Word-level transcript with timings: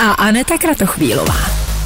a 0.00 0.12
Aneta 0.12 0.58
Kratochvílová. 0.58 1.34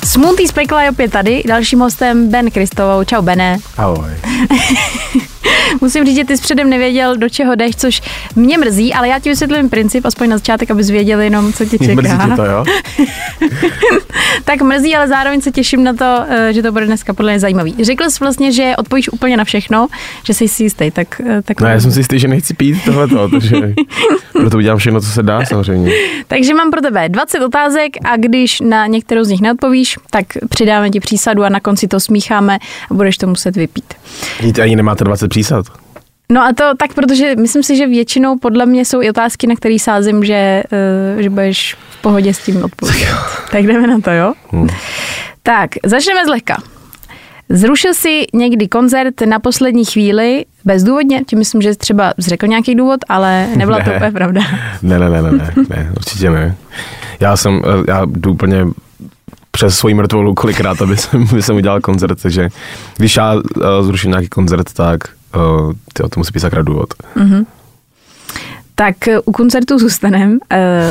Smutý 0.06 0.46
z 0.46 0.52
pekla 0.52 0.82
je 0.82 0.90
opět 0.90 1.12
tady, 1.12 1.42
dalším 1.46 1.80
hostem 1.80 2.28
Ben 2.28 2.50
Kristovou. 2.50 3.04
Čau, 3.04 3.22
Bene. 3.22 3.58
Ahoj. 3.76 4.10
Musím 5.80 6.06
říct, 6.06 6.16
že 6.16 6.24
ty 6.24 6.36
jsi 6.36 6.42
předem 6.42 6.70
nevěděl, 6.70 7.16
do 7.16 7.28
čeho 7.28 7.54
jdeš, 7.54 7.76
což 7.76 8.02
mě 8.36 8.58
mrzí, 8.58 8.94
ale 8.94 9.08
já 9.08 9.18
ti 9.18 9.28
vysvětlím 9.28 9.70
princip, 9.70 10.06
aspoň 10.06 10.28
na 10.28 10.36
začátek, 10.36 10.70
abys 10.70 10.90
věděl 10.90 11.20
jenom, 11.20 11.52
co 11.52 11.64
tě 11.64 11.78
čeká. 11.78 11.94
Mrzí 11.94 12.16
tě 12.30 12.36
to, 12.36 12.44
jo? 12.44 12.64
tak 14.44 14.62
mrzí, 14.62 14.96
ale 14.96 15.08
zároveň 15.08 15.40
se 15.40 15.50
těším 15.50 15.84
na 15.84 15.92
to, 15.92 16.24
eh, 16.28 16.52
že 16.52 16.62
to 16.62 16.72
bude 16.72 16.86
dneska 16.86 17.14
podle 17.14 17.32
mě 17.32 17.40
zajímavý. 17.40 17.74
Řekl 17.82 18.10
jsi 18.10 18.18
vlastně, 18.20 18.52
že 18.52 18.72
odpovíš 18.78 19.08
úplně 19.12 19.36
na 19.36 19.44
všechno, 19.44 19.88
že 20.24 20.34
jsi 20.34 20.48
si 20.48 20.62
jistý, 20.62 20.90
tak, 20.90 21.20
eh, 21.20 21.42
tak 21.42 21.60
No 21.60 21.68
já 21.68 21.80
jsem 21.80 21.92
si 21.92 22.00
jistý, 22.00 22.18
že 22.18 22.28
nechci 22.28 22.54
pít 22.54 22.84
tohleto, 22.84 23.28
takže 23.28 23.56
proto 24.32 24.56
udělám 24.56 24.78
všechno, 24.78 25.00
co 25.00 25.06
se 25.06 25.22
dá 25.22 25.44
samozřejmě. 25.44 25.92
Takže 26.28 26.54
mám 26.54 26.70
pro 26.70 26.80
tebe 26.80 27.08
20 27.08 27.40
otázek 27.44 27.96
a 28.04 28.16
když 28.16 28.60
na 28.60 28.86
některou 28.86 29.24
z 29.24 29.28
nich 29.28 29.40
neodpovíš, 29.40 29.98
tak 30.10 30.26
přidáme 30.48 30.90
ti 30.90 31.00
přísadu 31.00 31.44
a 31.44 31.48
na 31.48 31.60
konci 31.60 31.88
to 31.88 32.00
smícháme 32.00 32.58
a 32.90 32.94
budeš 32.94 33.18
to 33.18 33.26
muset 33.26 33.56
vypít. 33.56 33.94
Víte, 34.42 34.62
ani 34.62 34.76
nemáte 34.76 35.04
20 35.04 35.33
přísad. 35.34 35.66
No 36.32 36.42
a 36.42 36.52
to 36.52 36.64
tak, 36.76 36.94
protože 36.94 37.36
myslím 37.36 37.62
si, 37.62 37.76
že 37.76 37.86
většinou 37.86 38.38
podle 38.38 38.66
mě 38.66 38.84
jsou 38.84 39.02
i 39.02 39.10
otázky, 39.10 39.46
na 39.46 39.54
které 39.56 39.78
sázím, 39.78 40.24
že, 40.24 40.62
uh, 41.16 41.22
že 41.22 41.30
budeš 41.30 41.76
v 41.90 42.02
pohodě 42.02 42.34
s 42.34 42.38
tím 42.38 42.64
odpovědět. 42.64 43.08
Tak 43.50 43.66
jdeme 43.66 43.86
na 43.86 43.98
to, 43.98 44.10
jo? 44.10 44.32
Hmm. 44.52 44.68
Tak, 45.42 45.70
začneme 45.84 46.24
zlehka. 46.24 46.56
Zrušil 47.48 47.94
si 47.94 48.24
někdy 48.32 48.68
koncert 48.68 49.20
na 49.20 49.38
poslední 49.38 49.84
chvíli 49.84 50.44
bezdůvodně? 50.64 51.24
Tím 51.26 51.38
myslím, 51.38 51.62
že 51.62 51.74
třeba 51.74 52.14
zřekl 52.16 52.46
nějaký 52.46 52.74
důvod, 52.74 53.00
ale 53.08 53.48
nebyla 53.56 53.78
ne. 53.78 53.84
to 53.84 53.90
úplně 53.90 54.12
pravda. 54.12 54.40
Ne, 54.82 54.98
ne, 54.98 55.10
ne, 55.10 55.22
ne, 55.22 55.30
ne, 55.32 55.52
ne, 55.68 55.92
určitě 55.96 56.30
ne. 56.30 56.56
Já 57.20 57.36
jsem, 57.36 57.62
eh, 57.64 57.90
já 57.92 58.04
jdu 58.04 58.30
úplně 58.32 58.66
přes 59.54 59.78
svoji 59.78 59.94
mrtvolu 59.94 60.34
kolikrát, 60.34 60.82
aby 60.82 60.96
jsem, 60.96 61.26
aby 61.32 61.42
jsem 61.42 61.56
udělal 61.56 61.80
koncert, 61.80 62.22
takže 62.22 62.48
když 62.96 63.16
já 63.16 63.34
uh, 63.34 63.42
zruším 63.82 64.10
nějaký 64.10 64.28
koncert, 64.28 64.72
tak 64.72 65.00
uh, 65.36 65.72
tyjo, 65.92 66.08
to 66.08 66.20
musí 66.20 66.30
být 66.34 66.40
sakra 66.40 66.62
důvod. 66.62 66.94
Mm-hmm. 67.16 67.46
Tak 68.74 68.96
u 69.24 69.32
koncertu 69.32 69.78
zůstanem. 69.78 70.30
Uh, 70.30 70.38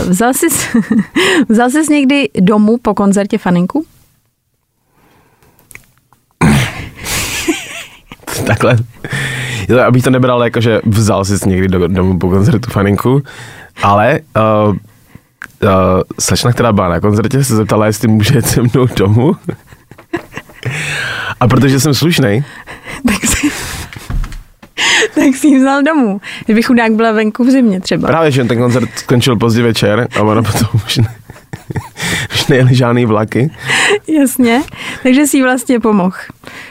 vzal 0.09 0.33
jsi, 0.33 0.47
vzal 1.49 1.69
jsi 1.69 1.93
někdy 1.93 2.29
domů 2.39 2.77
po 2.81 2.93
koncertě 2.93 3.37
faninku? 3.37 3.85
Takhle. 8.45 8.77
Abych 9.87 10.03
to 10.03 10.09
nebral 10.09 10.43
jako, 10.43 10.61
že 10.61 10.81
vzal 10.85 11.25
jsi 11.25 11.49
někdy 11.49 11.67
do, 11.67 11.87
domů 11.87 12.19
po 12.19 12.29
koncertu 12.29 12.71
faninku, 12.71 13.23
ale 13.81 14.19
uh, 14.69 14.75
uh, 15.63 15.69
slečna, 16.19 16.51
která 16.51 16.73
byla 16.73 16.89
na 16.89 16.99
koncertě, 16.99 17.43
se 17.43 17.55
zeptala, 17.55 17.85
jestli 17.85 18.07
může 18.07 18.35
jít 18.35 18.45
se 18.45 18.61
mnou 18.61 18.87
domů. 18.95 19.35
A 21.39 21.47
protože 21.47 21.79
jsem 21.79 21.93
slušný, 21.93 22.43
tak 23.07 23.25
si, 23.25 23.51
tak 25.15 25.35
si 25.35 25.47
ji 25.47 25.59
vzal 25.59 25.83
domů. 25.83 26.21
Kdyby 26.45 26.63
chudák 26.63 26.91
byla 26.91 27.11
venku 27.11 27.43
v 27.43 27.49
zimě 27.49 27.81
třeba. 27.81 28.07
Právě, 28.07 28.31
že 28.31 28.43
ten 28.43 28.57
koncert 28.57 28.89
skončil 28.95 29.35
pozdě 29.35 29.63
večer 29.63 30.07
a 30.15 30.21
ona 30.21 30.43
potom 30.43 30.67
už, 30.85 30.97
ne, 30.97 31.15
už 32.33 32.47
nejeli 32.47 32.75
žádný 32.75 33.05
vlaky. 33.05 33.51
Jasně, 34.07 34.63
takže 35.03 35.27
si 35.27 35.37
jí 35.37 35.43
vlastně 35.43 35.79
pomohl. 35.79 36.15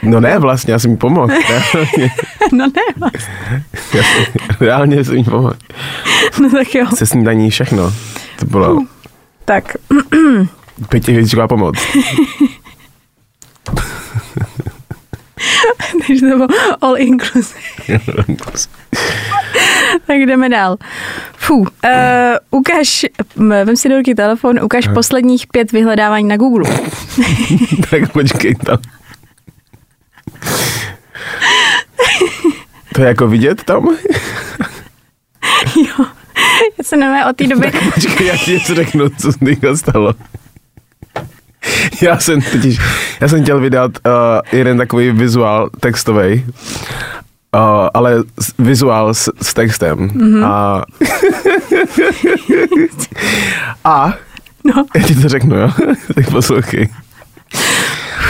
No 0.03 0.19
ne, 0.19 0.39
vlastně, 0.39 0.73
já 0.73 0.79
jsem 0.79 0.91
jí 0.91 0.97
pomohl. 0.97 1.27
no 2.51 2.65
ne, 2.65 2.81
vlastně. 2.99 4.03
Reálně 4.59 5.03
jsem 5.03 5.15
jí 5.15 5.23
pomohl. 5.23 5.53
No 6.41 6.49
tak 6.49 6.75
jo. 6.75 6.85
Se 6.95 7.05
snídaní 7.05 7.49
všechno. 7.49 7.93
To 8.39 8.45
bylo... 8.45 8.73
Uh, 8.73 8.83
tak. 9.45 9.77
Pětihvězdičková 10.89 11.47
pomoc. 11.47 11.75
Takže 16.07 16.27
to 16.29 16.35
bylo 16.35 16.47
all 16.81 16.97
inclusive. 16.97 17.59
tak 20.07 20.17
jdeme 20.17 20.49
dál. 20.49 20.77
Fů, 21.37 21.55
uh, 21.55 21.67
ukaž, 22.51 23.05
vem 23.35 23.75
si 23.75 23.89
do 23.89 23.97
ruky 23.97 24.15
telefon, 24.15 24.63
ukaž 24.63 24.85
Aha. 24.85 24.93
posledních 24.93 25.47
pět 25.47 25.71
vyhledávání 25.71 26.27
na 26.27 26.37
Google. 26.37 26.69
tak 27.89 28.11
počkej 28.11 28.55
tam. 28.55 28.77
To 32.93 33.01
je 33.01 33.07
jako 33.07 33.27
vidět 33.27 33.63
tam? 33.63 33.97
jo. 35.75 36.05
Já 36.77 36.83
se 36.83 36.97
nevím 36.97 37.27
od 37.29 37.35
té 37.35 37.47
doby. 37.47 37.71
Tak 37.71 37.93
počkej, 37.93 38.27
já 38.27 38.37
ti 38.37 38.51
něco 38.51 38.75
řeknu, 38.75 39.09
co 39.09 39.31
se 39.31 39.39
teďka 39.39 39.75
stalo. 39.75 40.13
Já 42.01 42.19
jsem 42.19 42.41
totiž, 42.41 42.79
já 43.21 43.27
jsem 43.27 43.43
chtěl 43.43 43.59
vydat 43.59 43.91
uh, 44.05 44.11
jeden 44.51 44.77
takový 44.77 45.11
vizuál 45.11 45.69
textový, 45.79 46.45
uh, 47.55 47.61
ale 47.93 48.23
vizuál 48.59 49.13
s, 49.13 49.31
s 49.41 49.53
textem. 49.53 49.97
Mm-hmm. 49.97 50.45
A, 50.45 50.83
a 53.83 54.13
no. 54.63 54.85
já 54.95 55.03
ti 55.03 55.15
to 55.15 55.29
řeknu, 55.29 55.55
jo? 55.55 55.69
tak 56.15 56.31
poslouchej. 56.31 56.89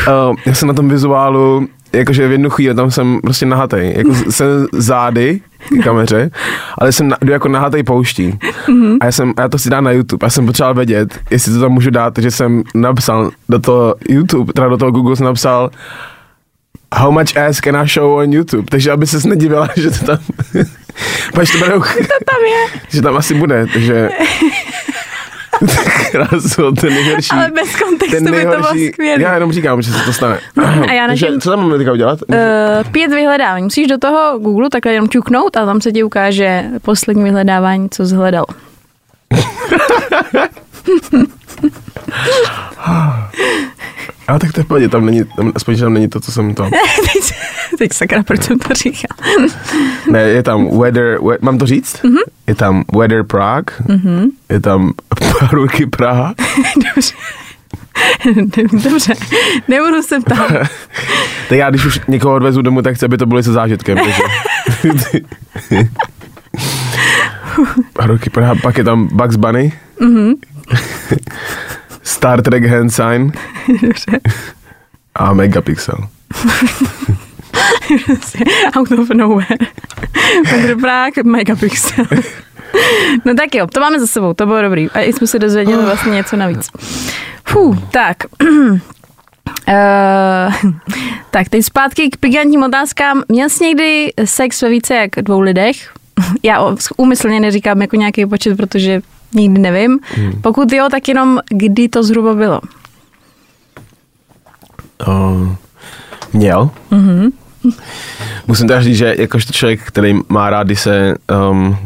Uh, 0.07 0.35
já 0.45 0.53
jsem 0.53 0.67
na 0.67 0.73
tom 0.73 0.89
vizuálu 0.89 1.67
jakože 1.93 2.27
v 2.27 2.31
jednu 2.31 2.49
chvíli 2.49 2.75
tam 2.75 2.91
jsem 2.91 3.21
prostě 3.21 3.45
nahatej, 3.45 3.93
jako 3.97 4.15
jsem 4.31 4.67
zády 4.73 5.41
k 5.79 5.83
kameře, 5.83 6.31
ale 6.77 6.91
jsem 6.91 7.07
na, 7.07 7.17
jdu 7.21 7.31
jako 7.31 7.47
nahatej 7.47 7.83
pouští. 7.83 8.39
Mm-hmm. 8.67 8.97
A 9.01 9.05
já, 9.05 9.11
jsem, 9.11 9.33
a 9.37 9.41
já 9.41 9.49
to 9.49 9.57
si 9.57 9.69
dám 9.69 9.83
na 9.83 9.91
YouTube. 9.91 10.25
Já 10.25 10.29
jsem 10.29 10.45
potřeboval 10.45 10.73
vědět, 10.73 11.19
jestli 11.31 11.53
to 11.53 11.59
tam 11.59 11.71
můžu 11.71 11.89
dát, 11.89 12.13
takže 12.13 12.31
jsem 12.31 12.63
napsal 12.75 13.31
do 13.49 13.59
toho 13.59 13.95
YouTube, 14.09 14.53
teda 14.53 14.67
do 14.67 14.77
toho 14.77 14.91
Google 14.91 15.15
jsem 15.15 15.25
napsal 15.25 15.69
How 16.93 17.11
much 17.11 17.37
ass 17.37 17.61
can 17.61 17.75
I 17.75 17.87
show 17.87 18.17
on 18.17 18.33
YouTube? 18.33 18.63
Takže 18.69 18.91
aby 18.91 19.07
ses 19.07 19.25
nedivila, 19.25 19.69
že 19.75 19.91
to 19.91 20.05
tam... 20.05 20.17
Pač 21.33 21.51
to, 21.51 21.59
to 21.59 22.17
tam 22.25 22.41
je. 22.45 22.79
že 22.89 23.01
tam 23.01 23.17
asi 23.17 23.33
bude, 23.33 23.65
takže... 23.73 24.09
Krásu, 26.11 26.71
ten 26.71 26.93
nejhorší. 26.93 27.29
Ale 27.31 27.51
bez 27.51 27.75
kontextu 27.75 28.15
ten 28.15 28.23
nejhorší, 28.23 28.47
by 28.47 28.55
to 28.55 28.73
bylo 28.73 28.91
skvělé. 28.93 29.21
Já 29.21 29.33
jenom 29.33 29.51
říkám, 29.51 29.81
že 29.81 29.91
se 29.91 30.05
to 30.05 30.13
stane. 30.13 30.39
A 30.87 30.91
já 30.93 31.07
Takže, 31.07 31.27
co 31.39 31.49
tam 31.49 31.61
máme 31.61 31.77
teďka 31.77 31.91
udělat? 31.91 32.19
Uh, 32.21 32.35
pět 32.91 33.11
vyhledávání. 33.11 33.63
Musíš 33.63 33.87
do 33.87 33.97
toho 33.97 34.39
Google 34.39 34.69
takhle 34.69 34.93
jenom 34.93 35.07
ťuknout 35.07 35.57
a 35.57 35.65
tam 35.65 35.81
se 35.81 35.91
ti 35.91 36.03
ukáže 36.03 36.65
poslední 36.81 37.23
vyhledávání, 37.23 37.89
co 37.89 38.05
zhledal. 38.05 38.45
Ale 44.27 44.39
tak 44.39 44.51
to 44.53 44.59
je 44.59 44.63
pohodě, 44.63 44.89
tam 44.89 45.05
není, 45.05 45.23
tam, 45.35 45.51
aspoň, 45.55 45.75
že 45.75 45.83
tam 45.83 45.93
není 45.93 46.07
to, 46.07 46.19
co 46.19 46.31
jsem 46.31 46.53
to. 46.53 46.63
teď, 47.13 47.33
teď 47.77 47.93
sakra, 47.93 48.23
proč 48.23 48.43
jsem 48.43 48.59
to 48.59 48.73
říkal? 48.73 49.17
ne, 50.11 50.21
je 50.21 50.43
tam 50.43 50.79
weather, 50.79 51.19
we, 51.21 51.37
mám 51.41 51.57
to 51.57 51.65
říct? 51.65 52.03
Mm-hmm. 52.03 52.23
Je 52.47 52.55
tam 52.55 52.83
weather 52.97 53.23
Prague, 53.23 53.75
mm-hmm. 53.87 54.29
je 54.49 54.59
tam 54.59 54.93
ruky 55.51 55.85
Praha. 55.85 56.33
Dobře. 56.95 57.15
Dobře, 58.83 59.13
nebudu 59.67 60.01
se 60.01 60.19
ptát. 60.19 60.51
tak 61.49 61.57
já, 61.57 61.69
když 61.69 61.85
už 61.85 61.99
někoho 62.07 62.35
odvezu 62.35 62.61
domů, 62.61 62.81
tak 62.81 62.95
chci, 62.95 63.05
aby 63.05 63.17
to 63.17 63.25
bylo 63.25 63.43
se 63.43 63.51
zážitkem. 63.51 63.97
Takže... 63.97 64.21
Praha, 68.31 68.55
pak 68.61 68.77
je 68.77 68.83
tam 68.83 69.07
Bugs 69.07 69.35
Bunny. 69.35 69.73
Mm-hmm. 70.01 70.33
Star 72.03 72.41
Trek 72.41 72.65
hand 72.65 72.93
sign. 72.93 73.31
A 75.15 75.33
Megapixel. 75.33 76.07
Out 78.77 78.91
of 78.91 79.09
nowhere. 79.09 79.57
Petr 80.49 80.75
Prák, 80.81 81.17
Megapixel. 81.23 82.05
No 83.25 83.33
tak 83.33 83.55
jo, 83.55 83.67
to 83.67 83.79
máme 83.79 83.99
za 83.99 84.07
sebou, 84.07 84.33
to 84.33 84.45
bylo 84.45 84.61
dobrý. 84.61 84.89
A 84.89 84.99
jsme 84.99 85.27
se 85.27 85.39
dozvěděli 85.39 85.83
vlastně 85.83 86.11
něco 86.11 86.35
navíc. 86.35 86.69
Fů, 87.47 87.77
tak. 87.91 88.17
Uh, 88.41 88.79
tak, 91.31 91.49
teď 91.49 91.65
zpátky 91.65 92.09
k 92.09 92.17
pigantním 92.17 92.63
otázkám. 92.63 93.23
Měl 93.27 93.49
jsi 93.49 93.63
někdy 93.63 94.13
sex 94.25 94.61
ve 94.61 94.69
více 94.69 94.95
jak 94.95 95.09
dvou 95.15 95.39
lidech? 95.39 95.93
Já 96.43 96.75
úmyslně 96.97 97.39
neříkám 97.39 97.81
jako 97.81 97.95
nějaký 97.95 98.25
počet, 98.25 98.57
protože 98.57 99.01
nikdy 99.33 99.61
nevím. 99.61 99.99
Hmm. 100.15 100.41
Pokud 100.41 100.71
jo, 100.71 100.87
tak 100.91 101.07
jenom 101.07 101.39
kdy 101.49 101.89
to 101.89 102.03
zhruba 102.03 102.33
bylo? 102.33 102.61
uh, 105.07 105.55
měl. 106.33 106.69
Mm-hmm. 106.91 107.31
Musím 108.47 108.67
teda 108.67 108.81
říct, 108.81 108.97
že 108.97 109.15
jakožto 109.17 109.53
člověk, 109.53 109.81
který 109.83 110.19
má 110.29 110.49
rád, 110.49 110.67
když 110.67 110.81
se 110.81 111.15
um, 111.49 111.77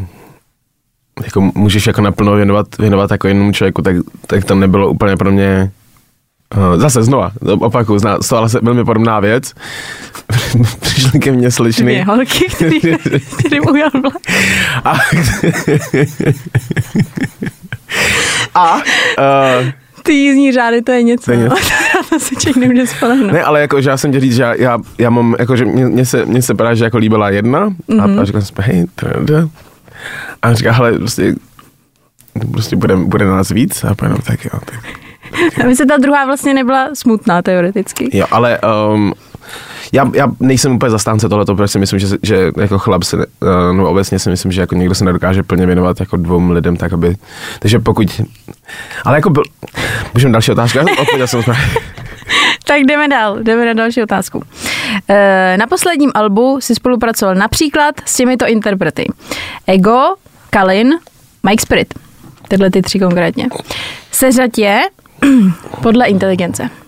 jako 1.24 1.42
můžeš 1.42 1.88
jako 1.88 2.02
naplno 2.02 2.36
věnovat, 2.36 2.68
věnovat 2.80 3.12
jako 3.12 3.28
jednomu 3.28 3.52
člověku, 3.52 3.82
tak, 3.82 3.96
tak 4.28 4.46
to 4.46 4.56
nebylo 4.56 4.90
úplně 4.90 5.18
pro 5.18 5.32
mě 5.32 5.72
zase 6.76 7.04
znova, 7.04 7.32
opakuju, 7.60 8.00
stala 8.22 8.50
se 8.50 8.60
velmi 8.62 8.86
podobná 8.86 9.20
věc. 9.20 9.54
Přišly 10.80 11.20
ke 11.20 11.32
mně 11.32 11.52
slečny. 11.52 11.84
Dvě 11.84 12.04
holky, 12.04 12.46
který, 12.56 12.80
který 13.46 13.60
ujel 13.60 13.90
vlak. 14.02 14.18
A, 14.84 14.94
a 18.56 18.76
uh, 18.76 18.82
ty 20.04 20.14
jízdní 20.14 20.52
řády, 20.52 20.82
to 20.82 20.92
je 20.92 21.04
něco. 21.04 21.26
To 21.26 21.32
je 21.32 21.38
něco. 21.38 21.56
to 22.10 22.20
se 22.20 22.36
člověk 22.36 22.58
nemůže 22.58 22.88
spolehnout. 22.88 23.32
Ne, 23.32 23.44
ale 23.44 23.62
jako, 23.62 23.82
že 23.82 23.90
já 23.90 23.98
jsem 23.98 24.12
tě 24.12 24.20
říct, 24.20 24.36
že 24.36 24.42
já, 24.42 24.54
já, 24.54 24.80
já 24.98 25.10
mám, 25.10 25.36
jako, 25.40 25.56
že 25.56 25.66
mě, 25.66 25.86
mě, 25.86 26.06
se, 26.06 26.26
mě 26.26 26.42
se 26.42 26.56
právě, 26.56 26.76
že 26.76 26.84
jako 26.84 26.98
líbila 26.98 27.30
jedna 27.30 27.70
mm-hmm. 27.70 28.18
a, 28.18 28.22
a 28.22 28.26
říkal 28.26 28.42
jsem, 28.42 28.56
hej, 28.60 28.86
to 28.96 29.08
je 29.08 29.48
A 30.42 30.54
říká, 30.54 30.72
hele, 30.72 30.94
prostě, 30.94 31.36
prostě 32.52 32.76
bude, 32.76 32.96
bude 32.96 33.26
nás 33.26 33.50
víc 33.50 33.84
a 33.84 33.96
potom 33.96 34.18
tak 34.26 34.46
jo. 34.46 34.60
Tak. 34.66 35.06
Aby 35.63 35.75
se 35.75 35.86
ta 35.86 35.98
druhá 35.98 36.25
vlastně 36.25 36.54
nebyla 36.54 36.89
smutná 36.94 37.42
teoreticky. 37.42 38.18
Jo, 38.18 38.25
ale 38.31 38.60
um, 38.94 39.13
já, 39.92 40.12
já 40.13 40.28
nejsem 40.39 40.75
úplně 40.75 40.89
zastánce 40.89 41.30
tohleto, 41.30 41.56
protože 41.56 41.68
si 41.68 41.80
myslím, 41.80 42.00
že, 42.00 42.07
že 42.24 42.51
jako 42.57 42.80
chlap 42.80 43.04
se, 43.04 43.18
no 43.74 43.89
obecně 43.89 44.19
si 44.19 44.30
myslím, 44.30 44.51
že 44.51 44.62
jako 44.62 44.75
někdo 44.75 44.95
se 44.95 45.06
nedokáže 45.06 45.44
plně 45.44 45.66
věnovat 45.66 46.00
jako 46.00 46.18
dvou 46.18 46.51
lidem, 46.51 46.78
tak 46.78 46.94
aby, 46.94 47.16
takže 47.60 47.80
pokud, 47.80 48.22
ale 49.06 49.18
jako 49.18 49.30
byl, 49.30 49.44
můžeme 50.13 50.34
další 50.34 50.51
otázka, 50.51 50.86
odpověděl 51.01 51.28
jsem 51.28 51.42
Tak 52.63 52.81
jdeme 52.81 53.07
dál, 53.07 53.44
jdeme 53.44 53.66
na 53.66 53.74
další 53.74 54.04
otázku. 54.04 54.44
E, 55.10 55.56
na 55.60 55.68
posledním 55.68 56.12
albu 56.13 56.62
si 56.62 56.75
spolupracoval 56.75 57.36
například 57.36 57.95
s 58.06 58.16
těmito 58.16 58.48
interprety. 58.48 59.06
Ego, 59.68 60.16
Kalin, 60.50 60.94
Mike 61.50 61.62
Spirit. 61.62 61.94
Tyhle 62.48 62.72
ty 62.72 62.81
tři 62.81 63.00
konkrétně. 63.00 63.48
Seřadě 64.12 64.63
je 64.63 64.81
podle 65.82 66.06
inteligence. 66.08 66.70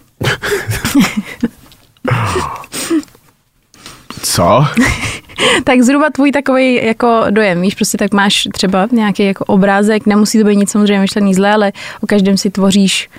Co? 4.22 4.66
tak 5.64 5.82
zhruba 5.82 6.10
tvůj 6.10 6.32
takový 6.32 6.86
jako 6.86 7.24
dojem, 7.30 7.62
víš, 7.62 7.76
prostě 7.76 7.98
tak 7.98 8.14
máš 8.14 8.48
třeba 8.54 8.88
nějaký 8.92 9.26
jako 9.26 9.46
obrázek, 9.46 10.06
nemusí 10.06 10.40
to 10.40 10.46
být 10.46 10.56
nic 10.56 10.72
samozřejmě 10.72 11.00
myšlený 11.00 11.34
zle, 11.34 11.54
ale 11.54 11.72
o 12.02 12.08
každém 12.08 12.38
si 12.38 12.50
tvoříš 12.50 13.10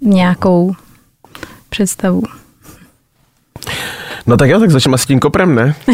nějakou 0.00 0.74
představu. 1.68 2.22
No 4.26 4.36
tak 4.36 4.50
jo, 4.50 4.60
tak 4.60 4.70
začneme 4.70 4.98
s 4.98 5.06
tím 5.06 5.20
koprem, 5.20 5.54
ne? 5.54 5.74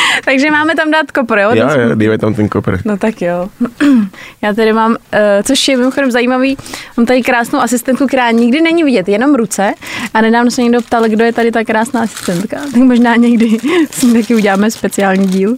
Takže 0.24 0.50
máme 0.50 0.74
tam 0.74 0.90
dát 0.90 1.10
kopr, 1.12 1.38
jo? 1.38 1.50
Jo, 1.54 1.68
jo, 1.80 1.94
dejme 1.94 2.18
tam 2.18 2.34
ten 2.34 2.48
kopr. 2.48 2.78
No 2.84 2.96
tak 2.96 3.22
jo. 3.22 3.48
Já 4.42 4.54
tady 4.54 4.72
mám, 4.72 4.90
uh, 4.90 4.96
což 5.42 5.68
je 5.68 5.76
mimochodem 5.76 6.10
zajímavý, 6.10 6.56
mám 6.96 7.06
tady 7.06 7.22
krásnou 7.22 7.60
asistentku, 7.60 8.06
která 8.06 8.30
nikdy 8.30 8.60
není 8.60 8.84
vidět, 8.84 9.08
jenom 9.08 9.34
ruce. 9.34 9.74
A 10.14 10.20
nedávno 10.20 10.50
se 10.50 10.62
někdo 10.62 10.82
ptal, 10.82 11.08
kdo 11.08 11.24
je 11.24 11.32
tady 11.32 11.52
ta 11.52 11.64
krásná 11.64 12.02
asistentka. 12.02 12.56
Tak 12.72 12.82
možná 12.82 13.16
někdy 13.16 13.58
s 13.90 14.02
ní 14.02 14.14
taky 14.22 14.34
uděláme 14.34 14.70
speciální 14.70 15.26
díl. 15.26 15.56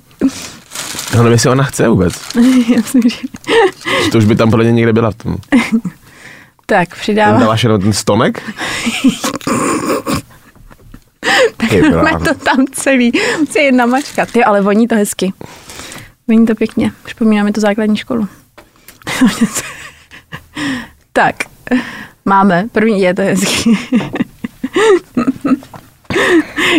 No 1.14 1.18
nevím, 1.22 1.32
jestli 1.32 1.50
ona 1.50 1.64
chce 1.64 1.88
vůbec. 1.88 2.14
Já 2.68 2.76
myslím, 2.76 3.02
že... 3.02 3.16
To 4.12 4.18
už 4.18 4.24
by 4.24 4.36
tam 4.36 4.50
podle 4.50 4.64
mě 4.64 4.72
někde 4.72 4.92
byla 4.92 5.10
v 5.10 5.14
tom. 5.14 5.36
tak, 6.66 6.94
přidávám. 6.94 7.40
Dáváš 7.40 7.62
jenom 7.62 7.80
ten 7.80 7.92
stonek? 7.92 8.42
Máme 11.94 12.24
to 12.24 12.34
tam 12.34 12.66
celý. 12.72 13.12
Musí 13.38 13.58
jedna 13.58 13.86
mačka. 13.86 14.26
Ty, 14.26 14.44
ale 14.44 14.60
voní 14.60 14.88
to 14.88 14.94
hezky. 14.94 15.32
Voní 16.28 16.46
to 16.46 16.54
pěkně. 16.54 16.92
Připomínáme 17.04 17.52
to 17.52 17.60
základní 17.60 17.96
školu. 17.96 18.28
tak, 21.12 21.34
máme. 22.24 22.66
První 22.72 23.02
je 23.02 23.14
to 23.14 23.22
hezky. 23.22 23.78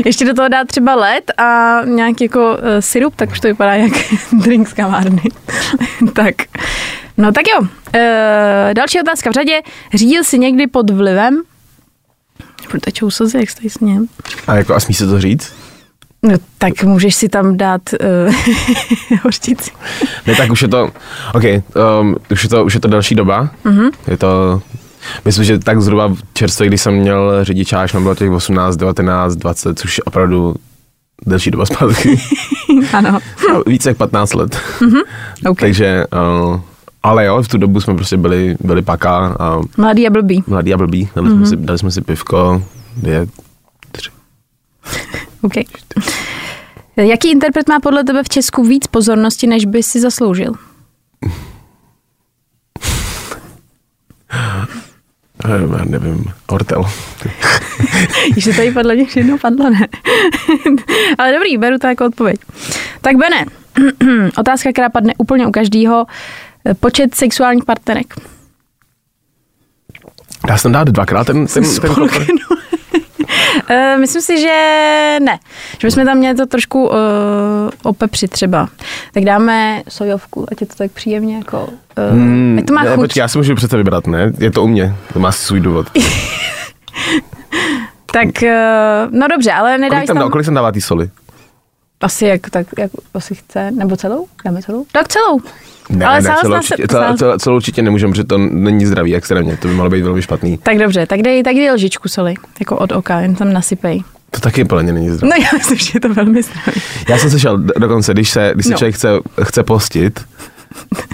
Ještě 0.06 0.26
do 0.26 0.34
toho 0.34 0.48
dát 0.48 0.68
třeba 0.68 0.96
led 0.96 1.32
a 1.38 1.80
nějaký 1.86 2.24
jako 2.24 2.52
uh, 2.52 2.58
syrup, 2.80 3.16
tak 3.16 3.32
už 3.32 3.40
to 3.40 3.48
vypadá 3.48 3.74
jak 3.74 3.92
drink 4.34 4.68
z 4.68 4.74
kavárny. 4.74 5.22
tak, 6.14 6.36
no 7.18 7.32
tak 7.32 7.46
jo. 7.48 7.60
Uh, 7.62 7.68
další 8.74 9.00
otázka 9.00 9.30
v 9.30 9.34
řadě. 9.34 9.62
Řídil 9.94 10.24
jsi 10.24 10.40
někdy 10.40 10.68
pod 10.68 10.90
vlivem? 10.90 11.42
Protečou 12.68 13.12
slzy, 13.12 13.38
jak 13.38 13.50
stojí 13.50 13.70
s 13.70 13.80
ním. 13.80 14.08
A 14.48 14.56
jako 14.56 14.76
a 14.76 14.80
smí 14.80 14.94
se 14.94 15.08
to 15.08 15.22
říct? 15.22 15.54
No, 16.24 16.34
tak 16.58 16.84
můžeš 16.84 17.16
si 17.16 17.30
tam 17.30 17.58
dát 17.58 17.82
uh, 17.94 18.36
hořčici. 19.24 19.72
Ne, 20.28 20.36
tak 20.36 20.52
už 20.52 20.62
je 20.62 20.68
to, 20.68 20.92
OK, 21.34 21.44
um, 22.02 22.16
už, 22.32 22.44
je 22.44 22.50
to, 22.50 22.66
už 22.66 22.74
je 22.74 22.80
to 22.80 22.88
další 22.88 23.16
doba. 23.16 23.50
Mm-hmm. 23.66 23.92
Je 24.08 24.18
to, 24.18 24.62
myslím, 25.26 25.46
že 25.46 25.60
tak 25.60 25.82
zhruba 25.82 26.16
čerstvě, 26.34 26.68
když 26.68 26.82
jsem 26.82 26.94
měl 26.94 27.46
řidičáž, 27.46 27.94
mám 27.94 28.04
bylo 28.04 28.16
těch 28.16 28.32
18, 28.32 28.76
19, 28.76 29.36
20, 29.36 29.80
což 29.80 29.98
je 29.98 30.04
opravdu 30.04 30.56
delší 31.26 31.52
doba 31.52 31.66
zpátky. 31.66 32.20
ano. 32.94 33.20
No, 33.50 33.64
více 33.68 33.90
jak 33.90 33.98
15 33.98 34.34
let. 34.34 34.58
Mm-hmm. 34.80 35.02
Okay. 35.46 35.68
Takže 35.68 36.04
uh, 36.14 36.60
ale 37.04 37.26
jo, 37.26 37.42
v 37.42 37.48
tu 37.48 37.58
dobu 37.58 37.82
jsme 37.82 37.96
prostě 37.96 38.18
byli, 38.18 38.56
byli 38.60 38.82
paka. 38.82 39.36
A 39.40 39.60
mladý 39.78 40.08
a 40.08 40.10
blbý. 40.10 40.44
Mladý 40.48 40.74
a 40.74 40.78
blbý. 40.78 41.10
Dali, 41.16 41.30
mm-hmm. 41.30 41.38
jsme, 41.38 41.46
si, 41.46 41.56
dali 41.56 41.80
jsme 41.80 41.92
si 41.92 42.02
pivko, 42.02 42.64
dvě, 42.98 43.28
tři. 43.92 44.10
OK. 45.42 45.54
Jaký 46.96 47.32
interpret 47.32 47.70
má 47.70 47.80
podle 47.80 48.04
tebe 48.04 48.24
v 48.24 48.30
Česku 48.30 48.64
víc 48.64 48.88
pozornosti, 48.88 49.48
než 49.48 49.66
by 49.66 49.84
si 49.84 50.00
zasloužil? 50.00 50.54
Já 55.48 55.58
nevím, 55.86 56.26
Ortel. 56.48 56.84
Když 58.32 58.44
se 58.44 58.54
tady 58.54 58.72
padlo, 58.72 58.94
někdy 58.94 59.12
jednou 59.16 59.38
padlo, 59.38 59.70
ne? 59.70 59.88
Ale 61.18 61.34
dobrý, 61.34 61.58
beru 61.58 61.78
to 61.78 61.88
jako 61.88 62.06
odpověď. 62.06 62.40
Tak 63.02 63.16
Bene, 63.16 63.46
otázka, 64.38 64.72
která 64.72 64.90
padne 64.90 65.14
úplně 65.18 65.48
u 65.48 65.52
každého. 65.52 66.06
Počet 66.80 67.16
sexuálních 67.16 67.66
partnerek. 67.66 68.14
Dá 70.48 70.58
se 70.58 70.64
tam 70.64 70.72
dát 70.72 70.88
dvakrát 70.88 71.28
ten, 71.28 71.48
ten, 71.48 71.64
ten? 71.82 71.92
Uh, 73.70 74.00
myslím 74.00 74.22
si, 74.22 74.42
že 74.42 75.18
ne. 75.22 75.40
Že 75.80 75.88
bychom 75.88 76.06
tam 76.06 76.18
měli 76.18 76.36
to 76.36 76.46
trošku 76.46 76.88
uh, 76.88 76.96
opepřit 77.84 78.32
třeba. 78.32 78.70
Tak 79.14 79.24
dáme 79.24 79.82
sojovku, 79.90 80.46
ať 80.52 80.62
je 80.62 80.68
to 80.68 80.76
tak 80.76 80.92
příjemně 80.92 81.36
jako... 81.36 81.62
Uh, 81.62 82.12
hmm, 82.12 82.64
to 82.68 82.74
má 82.74 82.84
ne, 82.84 82.90
chuť. 82.90 83.00
Počkej, 83.00 83.22
já 83.22 83.28
si 83.28 83.38
můžu 83.38 83.56
přece 83.56 83.78
vybrat, 83.78 84.08
ne? 84.08 84.32
Je 84.38 84.52
to 84.52 84.64
u 84.64 84.68
mě. 84.68 84.96
To 85.14 85.20
má 85.20 85.32
svůj 85.32 85.60
důvod. 85.60 85.88
tak, 88.14 88.28
uh, 88.44 88.50
no 89.12 89.28
dobře, 89.28 89.52
ale 89.52 89.78
nedáš 89.78 89.98
kolik 89.98 90.08
tam, 90.08 90.18
tam... 90.18 90.32
Kolik 90.32 90.46
jsem 90.46 90.54
dává 90.54 90.72
ty 90.72 90.82
soli? 90.82 91.10
Asi 92.02 92.26
jak, 92.26 92.50
tak, 92.50 92.68
jak 92.78 92.92
asi 93.14 93.36
chce. 93.36 93.72
Nebo 93.72 93.98
celou? 93.98 94.28
Dáme 94.46 94.62
celou? 94.62 94.86
Tak 94.92 95.08
celou. 95.08 95.40
Ne, 95.90 96.06
ale 96.06 96.22
ne, 96.22 96.36
celou 96.42 96.58
určitě, 96.58 96.88
celou, 96.88 97.18
celou, 97.18 97.38
celou 97.38 97.56
určitě 97.56 97.82
nemůžeme, 97.82 98.12
protože 98.12 98.24
to 98.24 98.38
není 98.38 98.86
zdravý 98.86 99.16
extrémně, 99.16 99.58
to 99.58 99.68
by 99.68 99.74
mohlo 99.74 99.90
být 99.90 100.02
velmi 100.02 100.22
špatný. 100.22 100.58
Tak 100.58 100.78
dobře, 100.78 101.06
tak 101.06 101.22
dej, 101.22 101.44
tak 101.44 101.56
dej 101.56 101.72
lžičku 101.72 102.10
soli, 102.10 102.34
jako 102.60 102.78
od 102.78 102.92
oka, 102.92 103.20
jen 103.20 103.36
tam 103.36 103.54
nasypej. 103.54 104.04
To 104.32 104.40
taky 104.40 104.66
plně 104.66 104.94
není 104.94 105.10
zdravé. 105.10 105.36
No 105.38 105.44
já 105.52 105.58
myslím, 105.58 105.78
že 105.78 105.92
je 105.94 106.00
to 106.00 106.14
velmi 106.14 106.44
zdravé. 106.44 106.72
Já 107.10 107.18
jsem 107.18 107.30
slyšel 107.30 107.58
dokonce, 107.58 108.14
když 108.14 108.30
se, 108.30 108.52
když 108.54 108.66
se 108.66 108.72
no. 108.72 108.78
člověk 108.78 108.96
chce, 108.96 109.10
chce 109.44 109.64
postit, 109.64 110.20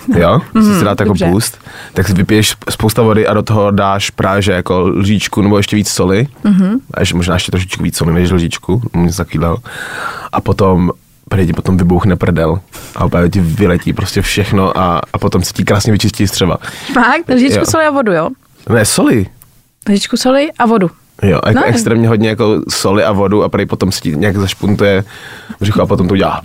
no. 0.08 0.20
jo, 0.20 0.42
mm, 0.54 0.80
si 0.80 0.86
dát 0.86 1.00
jako 1.00 1.04
dobře. 1.04 1.26
boost, 1.26 1.58
tak 1.94 2.08
si 2.08 2.14
vypiješ 2.14 2.56
spousta 2.70 3.02
vody 3.02 3.28
a 3.28 3.34
do 3.34 3.44
toho 3.44 3.72
dáš 3.72 4.10
právě 4.10 4.42
že 4.42 4.52
jako 4.52 4.80
lžičku 4.80 5.42
nebo 5.42 5.58
ještě 5.58 5.76
víc 5.76 5.90
soli, 5.90 6.28
mm-hmm. 6.46 6.80
a 6.94 7.00
ještě, 7.00 7.16
možná 7.16 7.34
ještě 7.34 7.52
trošičku 7.52 7.84
víc 7.84 7.98
soli 7.98 8.14
než 8.14 8.32
lžičku, 8.32 8.82
něco 8.96 9.18
takového. 9.18 9.58
A 10.32 10.42
potom 10.42 10.92
prý 11.30 11.46
ti 11.46 11.54
potom 11.54 11.78
vybouchne 11.78 12.16
prdel 12.16 12.60
a 12.96 13.06
opět 13.06 13.34
ti 13.34 13.40
vyletí 13.40 13.94
prostě 13.94 14.22
všechno 14.22 14.78
a, 14.78 15.02
a 15.14 15.18
potom 15.18 15.44
se 15.44 15.54
ti 15.54 15.64
krásně 15.64 15.92
vyčistí 15.92 16.28
střeva. 16.28 16.58
Fakt? 16.94 17.30
Lžičku 17.30 17.66
soli 17.66 17.86
a 17.86 17.90
vodu, 17.90 18.14
jo? 18.14 18.30
Ne, 18.70 18.86
soli. 18.86 19.28
Lžičku 19.90 20.18
soli 20.18 20.52
a 20.60 20.66
vodu. 20.66 20.90
Jo, 21.22 21.40
jako 21.48 21.60
no, 21.60 21.66
extrémně 21.66 22.08
hodně 22.08 22.30
jako 22.30 22.62
soli 22.70 23.04
a 23.04 23.12
vodu 23.12 23.44
a 23.44 23.50
prý 23.50 23.66
potom 23.66 23.92
se 23.92 24.02
ti 24.02 24.16
nějak 24.16 24.38
zašpuntuje 24.38 25.04
břicho 25.60 25.82
a 25.82 25.86
potom 25.86 26.08
to 26.08 26.14
udělá 26.14 26.42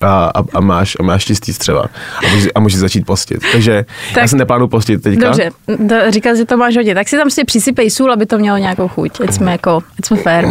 a, 0.00 0.24
a, 0.24 0.42
a, 0.54 0.60
máš, 0.60 0.96
a 1.00 1.02
máš 1.02 1.24
čistý 1.24 1.52
střeva 1.52 1.82
a 2.26 2.28
můžeš, 2.34 2.50
a 2.54 2.60
můžeš 2.60 2.80
začít 2.80 3.06
postit. 3.06 3.38
Takže 3.52 3.84
tak, 4.14 4.22
já 4.22 4.28
jsem 4.28 4.38
neplánu 4.38 4.68
postit 4.68 5.02
teďka. 5.02 5.26
Dobře, 5.26 5.50
to, 5.88 6.10
říkal, 6.10 6.36
že 6.36 6.44
to 6.44 6.56
máš 6.56 6.76
hodně, 6.76 6.94
tak 6.94 7.08
si 7.08 7.16
tam 7.16 7.30
si 7.30 7.44
přisypej 7.44 7.90
sůl, 7.90 8.12
aby 8.12 8.26
to 8.26 8.38
mělo 8.38 8.58
nějakou 8.58 8.88
chuť, 8.88 9.20
ať 9.20 9.32
jsme 9.32 9.52
jako, 9.52 9.82
ať 9.98 10.06
jsme 10.06 10.16
fair. 10.16 10.46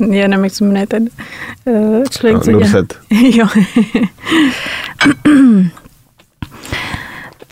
Já 0.00 0.28
nevím, 0.28 0.44
jak 0.44 0.52
se 0.52 0.64
jmenuje 0.64 0.86
ten 0.86 1.08
uh, 1.64 2.04
člověk, 2.10 2.42
co 2.42 2.50
Nurset. 2.50 2.98
jo. 3.10 3.46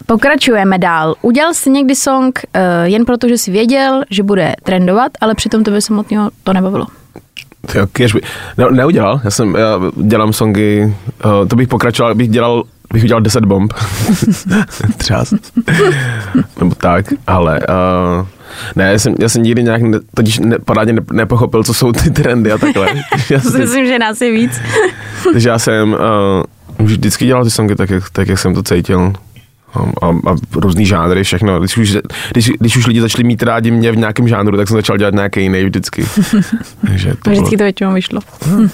Pokračujeme 0.07 0.79
dál. 0.79 1.15
Udělal 1.23 1.55
jsi 1.55 1.71
někdy 1.71 1.95
song 1.95 2.41
uh, 2.57 2.61
jen 2.85 3.05
proto, 3.05 3.29
že 3.29 3.39
jsi 3.39 3.51
věděl, 3.51 4.05
že 4.11 4.23
bude 4.23 4.55
trendovat, 4.63 5.13
ale 5.21 5.35
přitom 5.35 5.65
tebe 5.65 5.81
samotného 5.81 6.31
to 6.45 6.53
nebavilo. 6.53 6.87
Jo, 7.75 7.87
by, 8.15 8.21
ne, 8.59 8.67
neudělal, 8.71 9.21
já 9.25 9.31
jsem, 9.31 9.55
já 9.55 9.81
dělám 10.03 10.33
songy, 10.33 10.95
uh, 11.25 11.49
to 11.49 11.57
bych 11.57 11.69
pokračoval, 11.69 12.15
bych 12.15 12.29
dělal, 12.29 12.65
bych 12.93 13.05
udělal 13.05 13.21
10 13.21 13.45
bomb. 13.45 13.75
Třeba. 14.97 15.25
Nebo 16.61 16.75
tak, 16.75 17.07
ale 17.27 17.61
uh, 17.61 18.27
ne, 18.77 18.93
já 18.93 18.99
jsem, 18.99 19.15
já 19.21 19.29
jsem 19.29 19.43
nikdy 19.43 19.63
nějak 19.63 19.83
ne, 19.83 19.99
totiž 20.15 20.39
ne, 20.39 20.59
parádně 20.59 20.93
ne, 20.93 21.01
nepochopil, 21.13 21.65
co 21.65 21.75
jsou 21.75 21.93
ty 21.93 22.11
trendy 22.11 22.53
a 22.53 22.59
takhle. 22.59 22.89
já 23.31 23.41
si 23.41 23.59
myslím, 23.59 23.87
že 23.87 23.99
nás 23.99 24.21
je 24.21 24.33
víc. 24.33 24.61
takže 25.33 25.49
já 25.49 25.59
jsem 25.59 25.93
uh, 25.93 26.87
vždycky 26.87 27.27
dělal 27.27 27.45
ty 27.45 27.51
songy 27.51 27.75
tak, 27.75 27.91
jak, 27.91 28.11
tak, 28.11 28.29
jak 28.29 28.39
jsem 28.39 28.55
to 28.55 28.63
cítil 28.63 29.13
a, 30.03 30.31
a 30.31 30.37
různý 30.57 30.87
žánry, 30.87 31.25
všechno. 31.25 31.59
Když 31.59 31.77
už, 31.77 31.97
když, 32.33 32.49
když 32.49 32.77
už 32.77 32.87
lidi 32.87 33.01
začali 33.01 33.25
mít 33.25 33.43
rádi 33.43 33.71
mě 33.71 33.93
v 33.93 33.97
nějakém 33.97 34.29
žánru, 34.29 34.57
tak 34.57 34.69
jsem 34.69 34.77
začal 34.77 34.99
dělat 34.99 35.15
nějaký 35.15 35.43
jiný 35.43 35.65
vždycky. 35.65 36.07
Takže 36.87 37.15
to 37.23 37.31
vždycky 37.31 37.57
bylo... 37.57 37.59
to 37.59 37.65
většinou 37.65 37.95
vyšlo. 37.95 38.21
Hmm. 38.45 38.71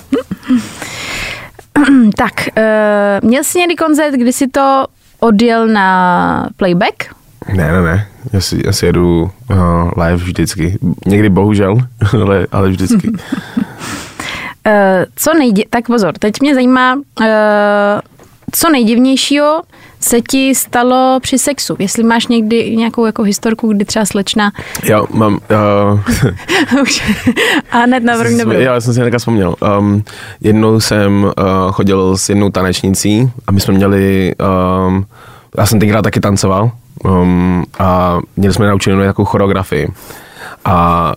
tak, 2.16 2.48
uh, 2.56 3.28
měl 3.28 3.44
jsi 3.44 3.58
někdy 3.58 3.76
koncert, 3.76 4.14
kdy 4.14 4.32
jsi 4.32 4.48
to 4.48 4.84
odjel 5.20 5.68
na 5.68 6.48
playback? 6.56 7.19
Ne, 7.48 7.72
ne, 7.72 7.82
ne. 7.82 8.06
Já 8.32 8.40
si, 8.40 8.62
já 8.66 8.72
si 8.72 8.86
jedu 8.86 9.30
uh, 9.50 9.90
live 10.04 10.16
vždycky. 10.16 10.78
Někdy 11.06 11.28
bohužel, 11.28 11.76
ale, 12.22 12.46
ale 12.52 12.68
vždycky. 12.68 13.08
uh, 13.08 13.16
co 15.16 15.34
nejdě... 15.34 15.64
Tak 15.70 15.86
pozor, 15.86 16.12
teď 16.18 16.40
mě 16.40 16.54
zajímá, 16.54 16.94
uh, 16.94 17.26
co 18.52 18.68
nejdivnějšího 18.68 19.62
se 20.00 20.20
ti 20.20 20.54
stalo 20.54 21.18
při 21.22 21.38
sexu? 21.38 21.76
Jestli 21.78 22.02
máš 22.02 22.26
někdy 22.26 22.76
nějakou 22.76 23.06
jako 23.06 23.22
historku, 23.22 23.72
kdy 23.72 23.84
třeba 23.84 24.04
slečna... 24.04 24.52
Jo, 24.84 25.06
mám... 25.10 25.40
Uh... 25.50 26.00
a 27.70 27.78
hned 27.78 28.04
na 28.04 28.18
první 28.18 28.38
dobrou. 28.38 28.58
Já 28.58 28.80
jsem 28.80 28.94
si 28.94 29.00
hnedka 29.00 29.18
vzpomněl. 29.18 29.54
Um, 29.78 30.04
jednou 30.40 30.80
jsem 30.80 31.24
uh, 31.24 31.30
chodil 31.72 32.16
s 32.16 32.28
jednou 32.28 32.50
tanečnicí 32.50 33.30
a 33.46 33.52
my 33.52 33.60
jsme 33.60 33.74
měli... 33.74 34.34
Um, 34.88 35.06
já 35.58 35.66
jsem 35.66 35.80
tenkrát 35.80 36.02
taky 36.02 36.20
tancoval 36.20 36.70
um, 37.04 37.64
a 37.78 38.18
měli 38.36 38.54
jsme 38.54 38.66
naučenou 38.66 39.00
nějakou 39.00 39.24
choreografii 39.24 39.88
a 40.64 41.12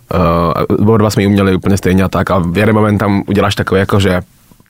uh, 0.70 0.80
oba 0.80 0.98
dva 0.98 1.10
jsme 1.10 1.24
ji 1.24 1.28
uměli 1.28 1.56
úplně 1.56 1.78
stejně 1.78 2.04
a 2.04 2.08
tak 2.08 2.32
a 2.32 2.40
v 2.40 2.58
jeden 2.58 2.76
moment 2.76 2.98
tam 2.98 3.24
uděláš 3.28 3.56
takové 3.56 3.80
jako, 3.80 4.00
že 4.00 4.22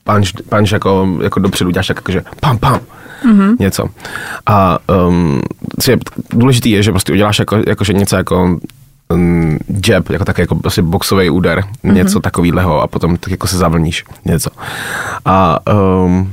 punch, 0.04 0.28
punch 0.48 0.72
jako, 0.72 1.08
jako 1.22 1.40
dopředu, 1.40 1.70
děláš 1.70 1.86
tak 1.86 1.96
jako, 1.96 2.12
že 2.12 2.22
pam, 2.40 2.58
pam 2.58 2.80
mm-hmm. 3.24 3.56
něco. 3.58 3.88
A 4.46 4.78
um, 5.08 5.40
co 5.80 5.90
je 5.90 5.98
důležitý 6.32 6.70
je, 6.70 6.82
že 6.82 6.90
prostě 6.90 7.12
uděláš 7.12 7.38
jako, 7.38 7.56
jako 7.66 7.84
že 7.84 7.92
něco 7.92 8.16
jako 8.16 8.58
um, 9.08 9.58
jab, 9.86 10.10
jako 10.10 10.24
tak 10.24 10.38
jako 10.38 10.54
prostě 10.54 10.82
boxový 10.82 11.30
úder, 11.30 11.60
mm-hmm. 11.60 11.92
něco 11.92 12.20
takového 12.20 12.80
a 12.80 12.86
potom 12.86 13.16
tak 13.16 13.30
jako 13.30 13.46
se 13.46 13.56
zavlníš 13.56 14.04
něco. 14.24 14.50
A 15.24 15.58
um, 16.04 16.32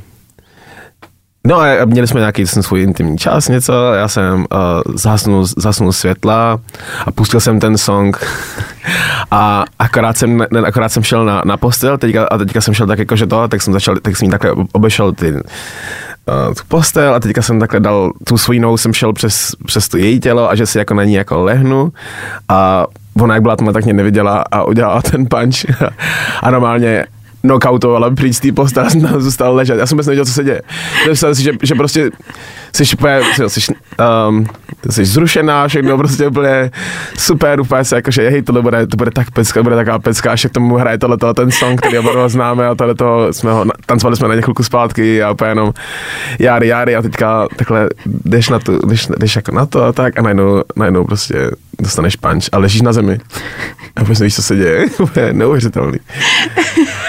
No 1.48 1.60
a 1.60 1.86
měli 1.86 2.08
jsme 2.08 2.20
nějaký 2.20 2.46
ten 2.46 2.64
svůj 2.64 2.82
intimní 2.82 3.18
čas, 3.18 3.48
něco, 3.48 3.94
já 3.94 4.08
jsem 4.08 4.40
uh, 4.40 4.96
zhasnul, 4.96 5.46
zhasnul 5.46 5.92
světla 5.92 6.60
a 7.06 7.12
pustil 7.12 7.40
jsem 7.40 7.60
ten 7.60 7.78
song. 7.78 8.26
A 9.32 9.66
akorát 9.80 10.18
jsem, 10.18 10.46
ne, 10.52 10.60
akorát 10.60 10.90
jsem 10.90 11.04
šel 11.04 11.26
na, 11.26 11.42
na 11.46 11.58
postel 11.58 11.98
teďka, 11.98 12.26
a 12.26 12.38
teďka 12.38 12.62
jsem 12.62 12.74
šel 12.74 12.88
tak 12.88 13.00
jako, 13.00 13.16
že 13.16 13.28
to, 13.28 13.48
tak 13.48 13.62
jsem 13.62 13.74
začal, 13.74 13.96
tak 14.02 14.18
jsem 14.18 14.30
takhle 14.30 14.52
obešel 14.72 15.12
ty, 15.12 15.32
uh, 15.32 15.40
tu 16.58 16.64
postel 16.68 17.16
a 17.16 17.20
teďka 17.20 17.42
jsem 17.42 17.60
takhle 17.60 17.80
dal 17.80 18.12
tu 18.24 18.38
svou 18.38 18.60
nohu, 18.60 18.78
jsem 18.78 18.94
šel 18.94 19.14
přes, 19.14 19.52
přes 19.66 19.88
to 19.88 19.98
její 19.98 20.20
tělo 20.20 20.50
a 20.50 20.56
že 20.56 20.66
si 20.66 20.78
jako 20.78 20.94
na 20.94 21.04
ní 21.04 21.14
jako 21.14 21.44
lehnu. 21.44 21.92
A 22.50 22.86
ona 23.22 23.34
jak 23.34 23.42
byla 23.42 23.56
tma, 23.56 23.72
tak 23.72 23.84
mě 23.84 23.94
neviděla 23.94 24.44
a 24.52 24.64
udělala 24.64 25.02
ten 25.02 25.26
punch. 25.26 25.82
A 26.44 26.52
normálně 26.52 27.06
knockoutovala 27.42 28.10
pryč 28.16 28.36
z 28.36 28.40
té 28.40 28.52
postele, 28.52 28.90
zůstal 29.18 29.56
ležet. 29.56 29.80
Já 29.80 29.86
jsem 29.86 29.96
vůbec 29.96 30.08
nevěděl, 30.08 30.26
co 30.26 30.34
se 30.34 30.44
děje. 30.44 30.62
Představil 31.04 31.36
si, 31.36 31.44
že, 31.44 31.52
že 31.64 31.76
prostě 31.76 32.10
jsi 32.74 32.84
úplně, 32.94 33.22
jsi, 33.48 33.74
um, 34.30 34.46
jsi 34.90 35.06
zrušená, 35.06 35.68
všechno 35.68 35.98
prostě 35.98 36.28
úplně 36.28 36.72
super, 37.18 37.60
úplně 37.60 37.84
se 37.84 37.96
jako, 37.96 38.12
že 38.12 38.30
hej, 38.30 38.42
tohle 38.42 38.62
bude, 38.62 38.88
to 38.88 38.98
bude 38.98 39.12
tak 39.12 39.32
pecka, 39.32 39.64
bude 39.64 39.76
taková 39.76 40.00
pecka, 40.00 40.32
až 40.32 40.46
k 40.46 40.54
tomu 40.54 40.76
hraje 40.76 40.98
tohle, 40.98 41.18
ten 41.36 41.52
song, 41.52 41.82
který 41.82 41.98
oba 41.98 42.30
známe 42.30 42.68
a 42.68 42.76
tohle 42.76 42.96
to 42.96 43.28
jsme 43.32 43.52
ho, 43.52 43.66
tancovali 43.86 44.16
jsme 44.16 44.28
na 44.28 44.34
něj 44.34 44.44
chvilku 44.44 44.64
zpátky 44.64 45.24
a 45.24 45.32
úplně 45.32 45.52
jenom 45.52 45.74
járy, 46.40 46.68
járy 46.68 46.96
a 46.96 47.02
teďka 47.02 47.48
takhle 47.56 47.90
jdeš 48.06 48.50
na 48.50 48.60
to, 48.60 48.80
jdeš, 48.86 49.08
jdeš 49.18 49.36
jako 49.36 49.52
na 49.52 49.66
to 49.66 49.84
a 49.84 49.94
tak 49.94 50.20
a 50.20 50.22
najednou, 50.22 50.64
najednou 50.76 51.06
prostě 51.06 51.52
dostaneš 51.82 52.16
punch 52.16 52.44
a 52.52 52.58
ležíš 52.58 52.82
na 52.82 52.94
zemi. 52.94 53.20
A 53.96 54.02
vůbec 54.02 54.20
nevíš, 54.20 54.36
co 54.36 54.44
se 54.44 54.56
děje. 54.56 54.86
je 55.16 55.34
neuvěřitelný. 55.34 56.00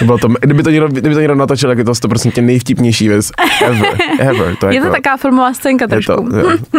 Bylo 0.02 0.18
to, 0.18 0.28
kdyby, 0.40 0.62
to 0.62 0.70
někdo, 0.70 0.88
kdyby 0.88 1.14
to 1.14 1.20
někdo 1.20 1.34
natočil, 1.34 1.70
tak 1.70 1.78
je 1.78 1.84
to 1.84 1.92
100% 1.92 2.44
nejvtipnější 2.44 3.08
věc 3.08 3.30
ever. 3.64 3.96
ever. 4.18 4.56
To 4.56 4.66
je, 4.66 4.72
je 4.72 4.76
jako, 4.76 4.86
to 4.86 4.92
taková 4.92 5.16
filmová 5.16 5.51
scénka 5.54 5.86
trošku. 5.86 6.12
To, 6.12 6.78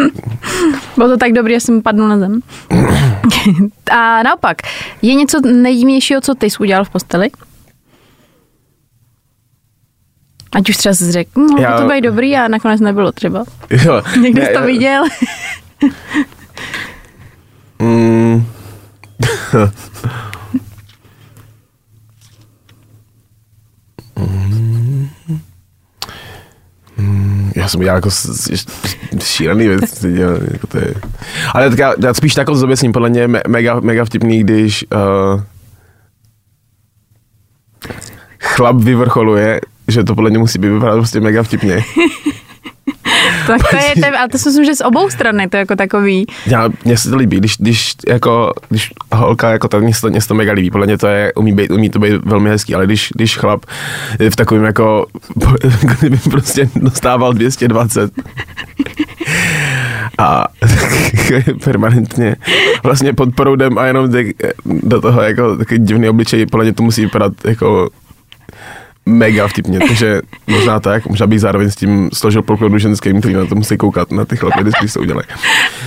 Bylo 0.96 1.08
to 1.08 1.16
tak 1.16 1.32
dobrý, 1.32 1.54
že 1.54 1.60
jsem 1.60 1.82
padl 1.82 2.08
na 2.08 2.18
zem. 2.18 2.40
a 3.90 4.22
naopak, 4.22 4.56
je 5.02 5.14
něco 5.14 5.40
nejdivnějšího, 5.40 6.20
co 6.20 6.34
ty 6.34 6.50
jsi 6.50 6.58
udělal 6.58 6.84
v 6.84 6.90
posteli? 6.90 7.30
Ať 10.54 10.70
už 10.70 10.76
třeba 10.76 10.94
jsi 10.94 11.12
řekl, 11.12 11.40
no, 11.40 11.62
Já... 11.62 11.78
to 11.78 11.84
bude 11.84 12.00
dobrý 12.00 12.36
a 12.36 12.48
nakonec 12.48 12.80
nebylo 12.80 13.12
třeba. 13.12 13.44
Jo. 13.70 14.02
Někdy 14.20 14.40
ne, 14.40 14.46
jsi 14.46 14.52
to 14.52 14.58
já... 14.58 14.66
viděl? 14.66 15.04
mm. 17.82 18.46
Jsem 27.74 27.82
dělal 27.82 27.96
jako 27.96 28.10
šílený 29.20 29.68
věc. 29.68 30.04
Jako 30.52 30.66
to 30.66 30.78
je. 30.78 30.94
Ale 31.54 31.70
tak 31.70 31.78
já, 31.78 31.94
já 32.02 32.14
spíš 32.14 32.34
takhle 32.34 32.56
zobecním, 32.56 32.92
podle 32.92 33.08
mě 33.08 33.28
mega, 33.48 33.80
mega 33.80 34.04
vtipný, 34.04 34.40
když 34.40 34.84
uh, 34.92 35.42
chlap 38.40 38.76
vyvrcholuje, 38.76 39.60
že 39.88 40.04
to 40.04 40.14
podle 40.14 40.30
mě 40.30 40.38
musí 40.38 40.58
být 40.58 40.68
vypadat 40.68 40.94
prostě 40.94 41.20
mega 41.20 41.42
vtipně. 41.42 41.84
tak 43.46 43.70
to 43.70 43.76
je, 43.76 43.92
ten, 44.00 44.16
a 44.16 44.28
to 44.28 44.38
si 44.38 44.48
myslím, 44.48 44.64
že 44.64 44.74
z 44.74 44.80
obou 44.80 45.10
stran 45.10 45.40
je 45.40 45.48
to 45.48 45.56
jako 45.56 45.76
takový. 45.76 46.26
Já, 46.46 46.68
mně 46.84 46.96
se 46.96 47.10
to 47.10 47.16
líbí, 47.16 47.36
když, 47.36 47.56
když, 47.58 47.94
jako, 48.08 48.52
když 48.68 48.90
holka 49.12 49.50
jako 49.50 49.68
tak, 49.68 49.82
mně 49.82 49.94
se 49.94 50.00
to, 50.00 50.10
mně 50.10 50.20
se 50.20 50.28
to 50.28 50.34
mega 50.34 50.52
líbí, 50.52 50.70
podle 50.70 50.86
mě 50.86 50.98
to 50.98 51.06
je, 51.06 51.32
umí, 51.32 51.52
být, 51.52 51.70
umí 51.70 51.90
to 51.90 51.98
být 51.98 52.24
velmi 52.24 52.50
hezký, 52.50 52.74
ale 52.74 52.86
když, 52.86 53.12
když 53.14 53.38
chlap 53.38 53.64
je 54.20 54.30
v 54.30 54.36
takovém 54.36 54.64
jako, 54.64 55.06
kdyby 56.00 56.18
prostě 56.30 56.68
dostával 56.76 57.32
220 57.32 58.12
a 60.18 60.44
permanentně 61.64 62.36
vlastně 62.82 63.12
pod 63.12 63.34
proudem 63.34 63.78
a 63.78 63.86
jenom 63.86 64.12
do 64.64 65.00
toho 65.00 65.22
jako 65.22 65.56
takový 65.56 65.80
divný 65.80 66.08
obličej, 66.08 66.46
podle 66.46 66.64
mě 66.64 66.72
to 66.72 66.82
musí 66.82 67.00
vypadat 67.00 67.32
jako 67.44 67.90
mega 69.06 69.48
vtipně, 69.48 69.78
takže 69.88 70.20
možná 70.46 70.80
tak, 70.80 71.06
možná 71.06 71.26
bych 71.26 71.40
zároveň 71.40 71.70
s 71.70 71.76
tím 71.76 72.10
složil 72.12 72.42
poklodu 72.42 72.78
ženským, 72.78 73.20
který 73.20 73.34
na 73.34 73.46
to 73.46 73.54
musí 73.54 73.76
koukat, 73.76 74.12
na 74.12 74.24
ty 74.24 74.36
chlapy, 74.36 74.64
když 74.80 74.92
se 74.92 75.00
udělají. 75.00 75.26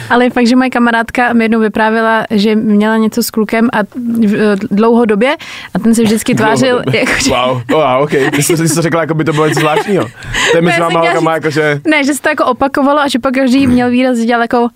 Ale 0.10 0.24
je 0.24 0.30
fakt, 0.30 0.48
že 0.48 0.56
moje 0.56 0.70
kamarádka 0.70 1.34
mi 1.34 1.44
jednou 1.44 1.60
vyprávěla, 1.60 2.26
že 2.32 2.56
měla 2.56 2.98
něco 2.98 3.24
s 3.24 3.30
klukem 3.30 3.70
a 3.74 3.84
v 3.84 4.56
dlouhodobě 4.72 5.36
a 5.74 5.80
ten 5.80 5.96
se 5.96 6.04
vždycky 6.04 6.36
tvářil. 6.36 6.82
Jako, 6.94 7.12
že... 7.24 7.30
Wow, 7.30 7.40
oh, 7.40 7.62
wow, 7.70 8.04
ok. 8.04 8.12
Ty 8.36 8.44
jsi, 8.44 8.58
jsi 8.58 8.76
to 8.76 8.82
řekla, 8.82 9.02
jako 9.02 9.14
by 9.14 9.24
to 9.24 9.34
bylo 9.34 9.48
něco 9.48 9.60
zvláštního. 9.60 10.06
To 10.52 10.58
je 10.58 10.62
mezi 10.62 10.82
váma 10.82 11.00
holkama, 11.00 11.34
jako 11.34 11.50
že... 11.50 11.82
Ne, 11.88 12.04
že 12.04 12.14
se 12.14 12.22
to 12.22 12.30
jako 12.30 12.46
opakovalo 12.46 13.00
a 13.00 13.08
že 13.08 13.20
pak 13.20 13.34
každý 13.34 13.68
měl 13.68 13.90
výraz 13.90 14.18
dělal 14.18 14.42
jako 14.42 14.68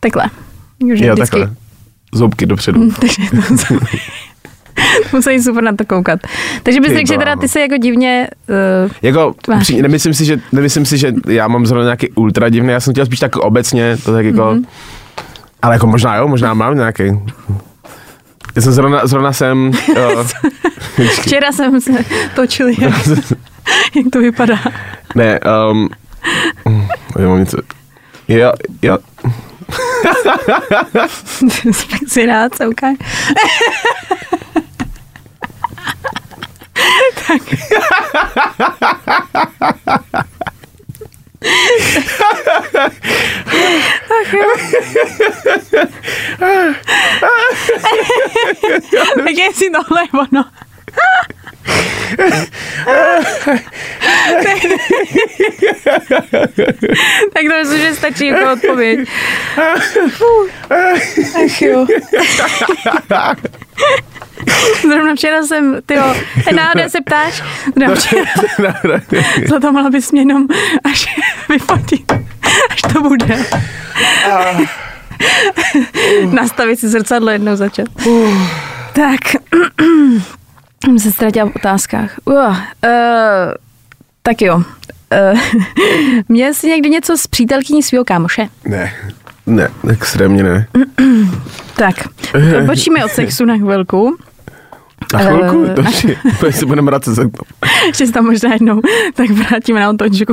takhle. 0.00 0.24
Že 0.94 1.06
jo, 1.06 1.14
vždycky... 1.14 1.38
takhle. 1.38 1.56
Zoubky 2.14 2.46
dopředu. 2.46 2.80
Musí 5.12 5.42
super 5.42 5.62
na 5.62 5.72
to 5.76 5.84
koukat. 5.84 6.20
Takže 6.62 6.80
bys 6.80 6.92
řekl, 6.92 7.12
že 7.12 7.18
teda 7.18 7.36
ty 7.36 7.48
se 7.48 7.60
jako 7.60 7.76
divně 7.76 8.28
uh, 8.84 8.90
Jako, 9.02 9.34
při, 9.60 9.82
nemyslím, 9.82 10.14
si, 10.14 10.24
že, 10.24 10.40
nemyslím 10.52 10.86
si, 10.86 10.98
že 10.98 11.12
já 11.28 11.48
mám 11.48 11.66
zrovna 11.66 11.84
nějaký 11.84 12.10
ultra 12.10 12.48
divný, 12.48 12.72
já 12.72 12.80
jsem 12.80 12.92
chtěl 12.92 13.06
spíš 13.06 13.18
tak 13.18 13.36
obecně, 13.36 13.96
to 14.04 14.12
tak 14.12 14.24
jako, 14.24 14.38
mm-hmm. 14.38 14.64
ale 15.62 15.74
jako 15.74 15.86
možná 15.86 16.16
jo, 16.16 16.28
možná 16.28 16.54
mám 16.54 16.76
nějaký. 16.76 17.02
Já 18.56 18.62
jsem 18.62 18.72
zrovna, 18.72 19.06
zrovna 19.06 19.32
jsem... 19.32 19.70
Uh, 19.90 20.26
Včera 21.22 21.52
jsem 21.52 21.80
se 21.80 21.92
točil, 22.34 22.68
jak, 22.68 22.78
jak 23.96 24.06
to 24.12 24.18
vypadá. 24.18 24.58
Ne, 25.14 25.40
um, 25.70 25.88
já 27.18 27.28
mám 27.28 27.38
něco... 27.38 27.58
Jo, 28.28 28.52
jo. 28.82 28.98
Si 32.08 32.26
rád, 32.26 32.52
okay 32.60 32.96
tak. 37.30 37.42
Ach 44.10 44.32
jo. 44.32 44.48
tak 49.24 49.36
jestli 49.36 49.70
tohle 49.70 50.02
je 50.02 50.08
ono. 50.12 50.44
Tak 57.32 57.42
to 57.48 57.58
myslím, 57.62 57.80
že 57.80 57.94
stačí 57.94 58.26
jako 58.26 58.52
odpověď. 58.52 59.08
Ach 61.44 61.62
jo. 61.62 61.86
Zrovna 64.82 65.14
včera 65.14 65.42
jsem, 65.42 65.78
ty 65.86 65.94
jo, 65.94 66.14
se 66.88 67.00
ptáš? 67.00 67.42
Zrovna 67.76 67.94
včera, 67.94 68.24
za 69.48 69.60
to 69.60 69.72
mala 69.72 69.90
bys 69.90 70.12
mě 70.12 70.20
jenom 70.20 70.46
až 70.84 71.06
vyfotit, 71.48 72.12
až 72.70 72.82
to 72.92 73.00
bude. 73.00 73.44
Nastavit 76.30 76.80
si 76.80 76.88
zrcadlo 76.88 77.30
jednou 77.30 77.56
začat. 77.56 77.88
Tak, 78.92 79.20
jsem 80.84 80.98
se 80.98 81.12
ztratila 81.12 81.46
v 81.50 81.56
otázkách. 81.56 82.16
Uh, 82.24 82.34
uh, 82.34 82.54
tak 84.22 84.42
jo. 84.42 84.56
Uh, 84.56 85.38
měl 86.28 86.54
jsi 86.54 86.68
někdy 86.68 86.90
něco 86.90 87.16
s 87.16 87.26
přítelkyní 87.26 87.82
svého 87.82 88.04
kámoše? 88.04 88.48
Ne, 88.64 88.92
ne, 89.46 89.68
extrémně 89.90 90.42
ne. 90.42 90.66
Tak, 91.76 91.94
odbočíme 92.58 93.04
od 93.04 93.10
sexu 93.10 93.44
na 93.44 93.56
chvilku. 93.56 94.16
Na 95.12 95.18
chvilku? 95.20 95.64
Eh, 95.70 95.74
To 95.74 95.80
ještě, 95.82 96.16
to 96.40 96.52
se 96.52 96.66
budeme 96.66 96.86
vracet 96.86 97.14
se 97.14 97.22
Ještě 97.86 98.06
se 98.06 98.12
tam 98.12 98.24
možná 98.24 98.52
jednou, 98.52 98.80
tak 99.14 99.30
vrátíme 99.30 99.80
na 99.80 99.90
otočku. 99.90 100.32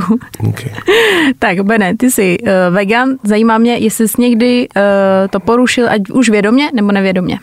okay. 0.49 0.71
Tak, 1.39 1.61
Bene, 1.61 1.97
ty 1.97 2.11
jsi 2.11 2.37
uh, 2.41 2.49
vegan, 2.75 3.09
zajímá 3.23 3.57
mě, 3.57 3.77
jestli 3.77 4.07
jsi 4.07 4.21
někdy 4.21 4.67
uh, 4.75 4.81
to 5.29 5.39
porušil, 5.39 5.89
ať 5.89 6.01
už 6.13 6.29
vědomě 6.29 6.69
nebo 6.73 6.91
nevědomě. 6.91 7.39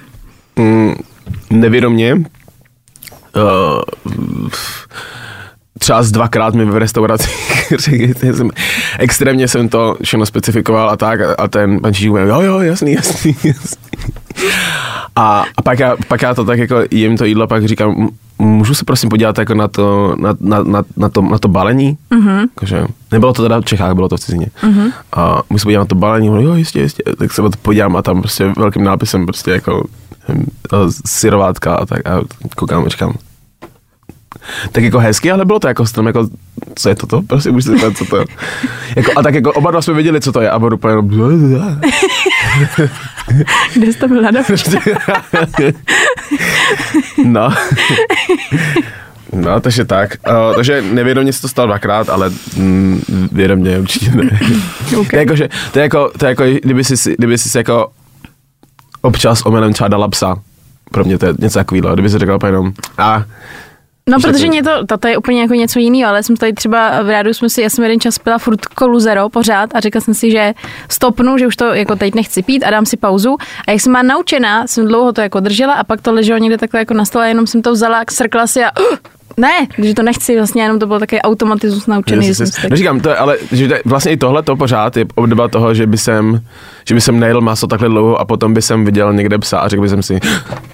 mm, 0.56 0.94
Nevědomě. 1.50 2.16
Uh, 3.36 4.48
třeba 5.78 6.02
z 6.02 6.10
dvakrát 6.10 6.54
mi 6.54 6.64
v 6.64 6.76
restauraci 6.76 7.28
jsem, 8.34 8.50
extrémně 8.98 9.48
jsem 9.48 9.68
to 9.68 9.96
všechno 10.02 10.26
specifikoval 10.26 10.90
a 10.90 10.96
tak 10.96 11.20
a 11.38 11.48
ten 11.48 11.80
pan 11.80 11.94
Čížík 11.94 12.12
jo, 12.12 12.40
jo, 12.40 12.60
jasný, 12.60 12.92
jasný, 12.92 13.36
jasný. 13.44 13.82
A, 15.16 15.44
a 15.56 15.62
pak, 15.62 15.78
já, 15.78 15.96
pak 16.08 16.22
já 16.22 16.34
to 16.34 16.44
tak 16.44 16.58
jako 16.58 16.76
jim 16.90 17.16
to 17.16 17.24
jídlo, 17.24 17.46
pak 17.46 17.64
říkám, 17.64 17.94
"M- 17.98 18.08
můžu 18.38 18.74
se 18.74 18.84
prosím 18.84 19.08
podívat 19.08 19.38
jako 19.38 19.54
na 19.54 19.68
to, 19.68 20.14
na, 20.18 20.36
na, 20.40 20.62
na, 20.62 20.82
na 20.96 21.08
to, 21.08 21.22
na 21.22 21.38
to 21.38 21.48
balení? 21.48 21.98
Mm-hmm. 22.10 22.40
Jakože, 22.40 22.84
nebylo 23.12 23.32
to 23.32 23.42
teda 23.42 23.60
v 23.60 23.64
Čechách, 23.64 23.94
bylo 23.94 24.08
to 24.08 24.16
v 24.16 24.20
cizině. 24.20 24.46
Mm-hmm. 24.62 24.92
A 25.12 25.42
můžu 25.50 25.58
se 25.58 25.64
podívat 25.64 25.80
na 25.80 25.86
to 25.86 25.94
balení, 25.94 26.26
jo, 26.26 26.54
jistě, 26.54 26.80
jistě. 26.80 27.02
Tak 27.18 27.32
se 27.32 27.42
na 27.42 27.48
to 27.48 27.58
podívám 27.62 27.96
a 27.96 28.02
tam 28.02 28.20
prostě 28.20 28.52
velkým 28.56 28.84
nápisem 28.84 29.26
prostě 29.26 29.50
jako 29.50 29.84
syrovátka 31.06 31.74
a 31.74 31.86
tak 31.86 32.06
a 32.06 32.20
koukám 32.56 32.84
a 32.84 32.88
říkám, 32.88 33.14
tak 34.72 34.84
jako 34.84 34.98
hezky, 34.98 35.30
ale 35.32 35.44
bylo 35.44 35.58
to 35.60 35.68
jako 35.68 35.86
strom, 35.86 36.06
jako, 36.06 36.28
co 36.74 36.88
je 36.88 36.94
toto? 36.94 37.22
Prostě 37.22 37.50
můžu 37.50 37.70
si 37.70 37.76
říkat, 37.76 37.96
co 37.96 38.04
to 38.04 38.16
je. 38.16 38.24
Jako, 38.96 39.12
a 39.16 39.22
tak 39.22 39.34
jako 39.34 39.52
oba 39.52 39.70
dva 39.70 39.82
jsme 39.82 39.94
věděli, 39.94 40.20
co 40.20 40.32
to 40.32 40.40
je 40.40 40.50
a 40.50 40.58
budu 40.58 40.76
úplně 40.76 40.92
jenom, 40.92 41.08
Kde 43.74 43.92
jsi 43.92 43.98
to 43.98 44.08
byl 44.08 44.22
na 44.22 44.30
no. 47.24 47.50
No, 49.32 49.60
takže 49.60 49.84
tak. 49.84 50.16
Uh, 50.28 50.54
takže 50.54 50.82
nevědomě 50.82 51.32
se 51.32 51.40
to 51.40 51.48
stalo 51.48 51.66
dvakrát, 51.66 52.08
ale 52.08 52.30
mm, 52.56 53.02
vědomě 53.32 53.78
určitě 53.78 54.10
ne. 54.10 54.40
Ok. 54.98 55.10
To 55.10 55.16
je 55.16 55.20
jako, 55.20 55.36
že, 55.36 55.48
to 55.72 55.78
je 55.78 55.82
jako, 55.82 56.10
to 56.18 56.26
je 56.26 56.28
jako 56.28 56.44
kdyby 56.62 56.84
jsi, 56.84 56.96
si- 56.96 57.14
kdyby 57.18 57.38
jsi 57.38 57.48
si 57.48 57.58
jako 57.58 57.88
občas 59.04 59.42
omylem 59.46 59.72
třeba 59.72 59.88
dala 59.88 60.08
psa. 60.08 60.36
Pro 60.90 61.04
mě 61.04 61.18
to 61.18 61.26
je 61.26 61.34
něco 61.38 61.58
takového. 61.58 61.94
Kdyby 61.94 62.08
si 62.10 62.18
řekla 62.18 62.38
jenom, 62.46 62.72
a 62.98 63.24
No, 64.08 64.18
Že 64.20 64.26
protože 64.28 64.44
to- 64.44 64.50
mě 64.50 64.62
to, 64.62 64.86
tato 64.86 65.08
je 65.08 65.16
úplně 65.16 65.40
jako 65.42 65.54
něco 65.54 65.78
jiného, 65.78 66.10
ale 66.10 66.22
jsem 66.22 66.36
tady 66.36 66.52
třeba 66.52 67.02
v 67.02 67.10
rádu 67.10 67.34
jsme 67.34 67.48
si, 67.50 67.62
já 67.62 67.70
jsem 67.70 67.84
jeden 67.84 68.00
čas 68.00 68.18
pila 68.18 68.38
furt 68.38 68.66
kolu 68.66 69.00
zero 69.00 69.28
pořád 69.28 69.70
a 69.74 69.80
řekla 69.80 70.00
jsem 70.00 70.14
si, 70.14 70.30
že 70.30 70.54
stopnu, 70.90 71.38
že 71.38 71.46
už 71.46 71.56
to 71.56 71.64
jako 71.64 71.96
teď 71.96 72.14
nechci 72.14 72.42
pít 72.42 72.64
a 72.64 72.70
dám 72.70 72.86
si 72.86 72.96
pauzu. 72.96 73.36
A 73.66 73.70
jak 73.70 73.80
jsem 73.80 73.92
má 73.92 74.02
naučená, 74.02 74.66
jsem 74.66 74.88
dlouho 74.88 75.12
to 75.12 75.20
jako 75.20 75.40
držela 75.40 75.74
a 75.74 75.84
pak 75.84 76.00
to 76.00 76.12
leželo 76.12 76.38
někde 76.38 76.58
takhle 76.58 76.80
jako 76.80 76.94
na 76.94 77.04
stole, 77.04 77.28
jenom 77.28 77.46
jsem 77.46 77.62
to 77.62 77.72
vzala, 77.72 78.02
srkla 78.10 78.46
si 78.46 78.64
a 78.64 78.70
uh, 78.80 78.96
ne, 79.36 79.66
že 79.78 79.94
to 79.94 80.02
nechci, 80.02 80.36
vlastně 80.36 80.62
jenom 80.62 80.78
to 80.78 80.86
byl 80.86 81.00
takový 81.00 81.20
automatismus 81.20 81.86
naučený, 81.86 82.26
že 82.26 82.34
jsem 82.34 82.46
si 82.46 82.62
tak... 82.62 82.70
No 82.70 82.76
říkám, 82.76 83.00
to 83.00 83.08
je, 83.08 83.16
ale 83.16 83.36
že 83.52 83.68
to 83.68 83.74
vlastně 83.84 84.12
i 84.12 84.16
tohle 84.16 84.42
to 84.42 84.56
pořád 84.56 84.96
je 84.96 85.04
obdoba 85.14 85.48
toho, 85.48 85.74
že 85.74 85.86
by 85.86 85.98
jsem, 85.98 86.40
že 86.88 86.94
by 86.94 87.00
jsem 87.00 87.20
nejedl 87.20 87.40
maso 87.40 87.66
takhle 87.66 87.88
dlouho 87.88 88.20
a 88.20 88.24
potom 88.24 88.54
by 88.54 88.62
jsem 88.62 88.84
viděl 88.84 89.12
někde 89.12 89.38
psa 89.38 89.58
a 89.58 89.68
řekl 89.68 89.82
by 89.82 89.88
jsem 89.88 90.02
si, 90.02 90.20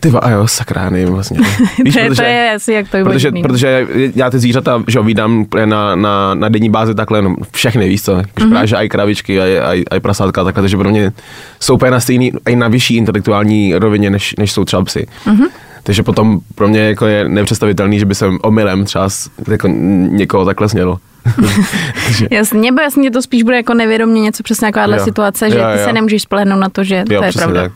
ty 0.00 0.12
a 0.20 0.30
jo, 0.30 0.46
sakra, 0.46 0.90
nevím 0.90 1.08
vlastně. 1.08 1.38
to, 1.92 1.98
je, 1.98 2.14
to 2.14 2.22
je 2.22 2.52
asi 2.54 2.72
jak 2.72 2.88
to 2.88 2.96
je 2.96 3.04
Protože, 3.04 3.30
možný. 3.30 3.42
protože 3.42 3.86
já 4.14 4.30
ty 4.30 4.38
zvířata, 4.38 4.82
že 4.88 4.98
jo, 4.98 5.02
vídám 5.02 5.46
na, 5.64 5.94
na, 5.94 6.34
na 6.34 6.48
denní 6.48 6.70
bázi 6.70 6.94
takhle, 6.94 7.22
no, 7.22 7.36
všechny 7.52 7.88
víš 7.88 8.02
co, 8.02 8.16
mm-hmm. 8.16 8.50
právě, 8.50 8.66
že 8.66 8.76
i 8.76 8.88
kravičky, 8.88 9.34
i, 9.34 9.58
i, 9.74 9.84
i 9.96 10.00
prasátka, 10.00 10.44
takhle, 10.44 10.62
takže 10.62 10.76
pro 10.76 10.90
mě 10.90 11.12
jsou 11.60 11.74
úplně 11.74 11.90
na 11.90 12.00
stejný, 12.00 12.32
i 12.48 12.56
na 12.56 12.68
vyšší 12.68 12.96
intelektuální 12.96 13.74
rovině, 13.74 14.10
než, 14.10 14.34
než 14.38 14.52
jsou 14.52 14.64
třeba 14.64 14.84
psy. 14.84 15.06
Mm-hmm. 15.26 15.48
Takže 15.82 16.02
potom 16.02 16.38
pro 16.54 16.68
mě 16.68 16.80
jako 16.80 17.06
je 17.06 17.28
nepředstavitelný, 17.28 17.98
že 17.98 18.04
by 18.06 18.14
jsem 18.14 18.38
omylem 18.42 18.84
třeba 18.84 19.08
jako 19.48 19.68
někoho 19.68 20.44
takhle 20.44 20.68
sněl. 20.68 20.98
Takže- 22.06 22.26
Jasně, 22.30 22.60
nebo 22.70 22.82
jasně 22.82 23.10
to 23.10 23.22
spíš 23.22 23.42
bude 23.42 23.56
jako 23.56 23.74
nevědomě 23.74 24.20
něco 24.20 24.42
přesně 24.42 24.68
takováhle 24.68 24.96
Jo. 24.98 25.04
situace, 25.04 25.50
že 25.50 25.58
Jo, 25.58 25.64
ty 25.74 25.78
jo. 25.80 25.84
se 25.86 25.92
nemůžeš 25.92 26.22
spolehnout 26.22 26.60
na 26.60 26.68
to, 26.68 26.84
že 26.84 27.04
jo, 27.10 27.18
to 27.20 27.24
je 27.24 27.32
pravda. 27.32 27.62
tak. 27.62 27.72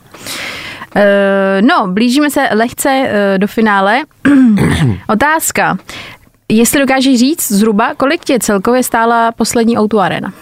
Eh, 0.96 1.62
no, 1.62 1.86
blížíme 1.88 2.30
se 2.30 2.40
lehce 2.54 2.90
eh, 3.08 3.38
do 3.38 3.46
finále. 3.46 4.00
Otázka. 5.08 5.78
Jestli 6.48 6.80
dokážeš 6.80 7.18
říct 7.18 7.52
zhruba, 7.52 7.94
kolik 7.96 8.24
tě 8.24 8.38
celkově 8.38 8.82
stála 8.82 9.32
poslední 9.32 9.78
Outu 9.78 10.00
Arena? 10.00 10.32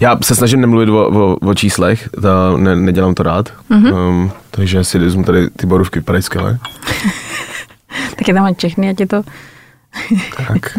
Já 0.00 0.18
se 0.24 0.34
snažím 0.34 0.60
nemluvit 0.60 0.88
o, 0.88 1.08
o, 1.08 1.36
o 1.36 1.54
číslech, 1.54 2.08
to 2.22 2.56
ne, 2.56 2.76
nedělám 2.76 3.14
to 3.14 3.22
rád, 3.22 3.52
mm-hmm. 3.70 4.08
um, 4.08 4.32
takže 4.50 4.84
si 4.84 4.98
vezmu 4.98 5.24
tady 5.24 5.50
ty 5.50 5.66
borůvky, 5.66 5.98
vypadají 5.98 6.22
skvěle. 6.22 6.58
Tak 8.16 8.28
je 8.28 8.34
tam 8.34 8.54
všechny, 8.54 8.90
ať 8.90 9.00
je 9.00 9.06
to... 9.06 9.22
Tak. 10.36 10.78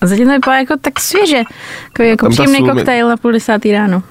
A 0.00 0.06
zatím 0.06 0.26
to 0.26 0.32
vypadá 0.32 0.56
jako 0.56 0.74
tak 0.80 1.00
svěže. 1.00 1.36
Jako, 1.84 2.02
jako 2.02 2.28
příjemný 2.30 2.58
sůl 2.58 2.68
koktejl 2.74 3.08
na 3.08 3.16
půl 3.16 3.32
desátý 3.32 3.72
ráno. 3.72 4.02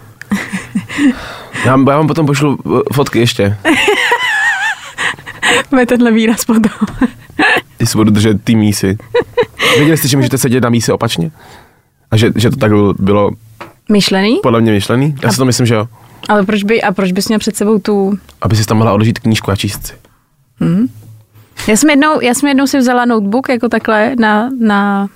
Já, 1.66 1.72
vám- 1.72 1.88
já 1.88 1.98
vám 1.98 2.08
potom 2.08 2.26
pošlu 2.26 2.58
uh, 2.64 2.82
fotky 2.94 3.20
ještě, 3.20 3.58
Bude 5.70 5.86
tenhle 5.86 6.12
výraz 6.12 6.46
potom. 6.46 6.72
jestli 7.80 7.98
budu 7.98 8.12
držet 8.12 8.44
ty 8.44 8.56
mísy. 8.56 8.98
Věděli 9.78 9.98
jste, 9.98 10.08
že 10.08 10.18
můžete 10.18 10.38
sedět 10.38 10.64
na 10.64 10.70
míse 10.70 10.94
opačně? 10.94 11.32
A 12.12 12.18
že, 12.18 12.32
že 12.36 12.50
to 12.50 12.56
tak 12.56 12.72
bylo 13.00 13.32
Myšlený? 13.92 14.40
podle 14.44 14.62
mě 14.62 14.72
myšlený? 14.72 15.16
Já 15.24 15.32
si 15.32 15.38
to 15.38 15.46
myslím, 15.46 15.66
že 15.66 15.76
jo. 15.76 15.88
Ale 16.30 16.46
proč, 16.46 16.64
by, 16.64 16.82
a 16.82 16.92
proč 16.92 17.12
bys 17.12 17.28
měl 17.28 17.40
před 17.40 17.56
sebou 17.56 17.80
tu... 17.80 18.18
Aby 18.42 18.56
si 18.56 18.66
tam 18.66 18.78
mohla 18.78 18.94
odložit 18.94 19.20
knížku 19.20 19.52
a 19.52 19.56
číst 19.56 19.88
si. 19.88 19.94
Já 21.68 21.76
jsem 21.76 21.90
jednou, 21.90 22.22
já 22.22 22.34
jsem 22.34 22.50
jednou 22.50 22.68
si 22.68 22.78
vzala 22.78 23.06
notebook 23.06 23.50
jako 23.50 23.70
takhle 23.70 24.16
na, 24.20 24.50
na 24.60 25.08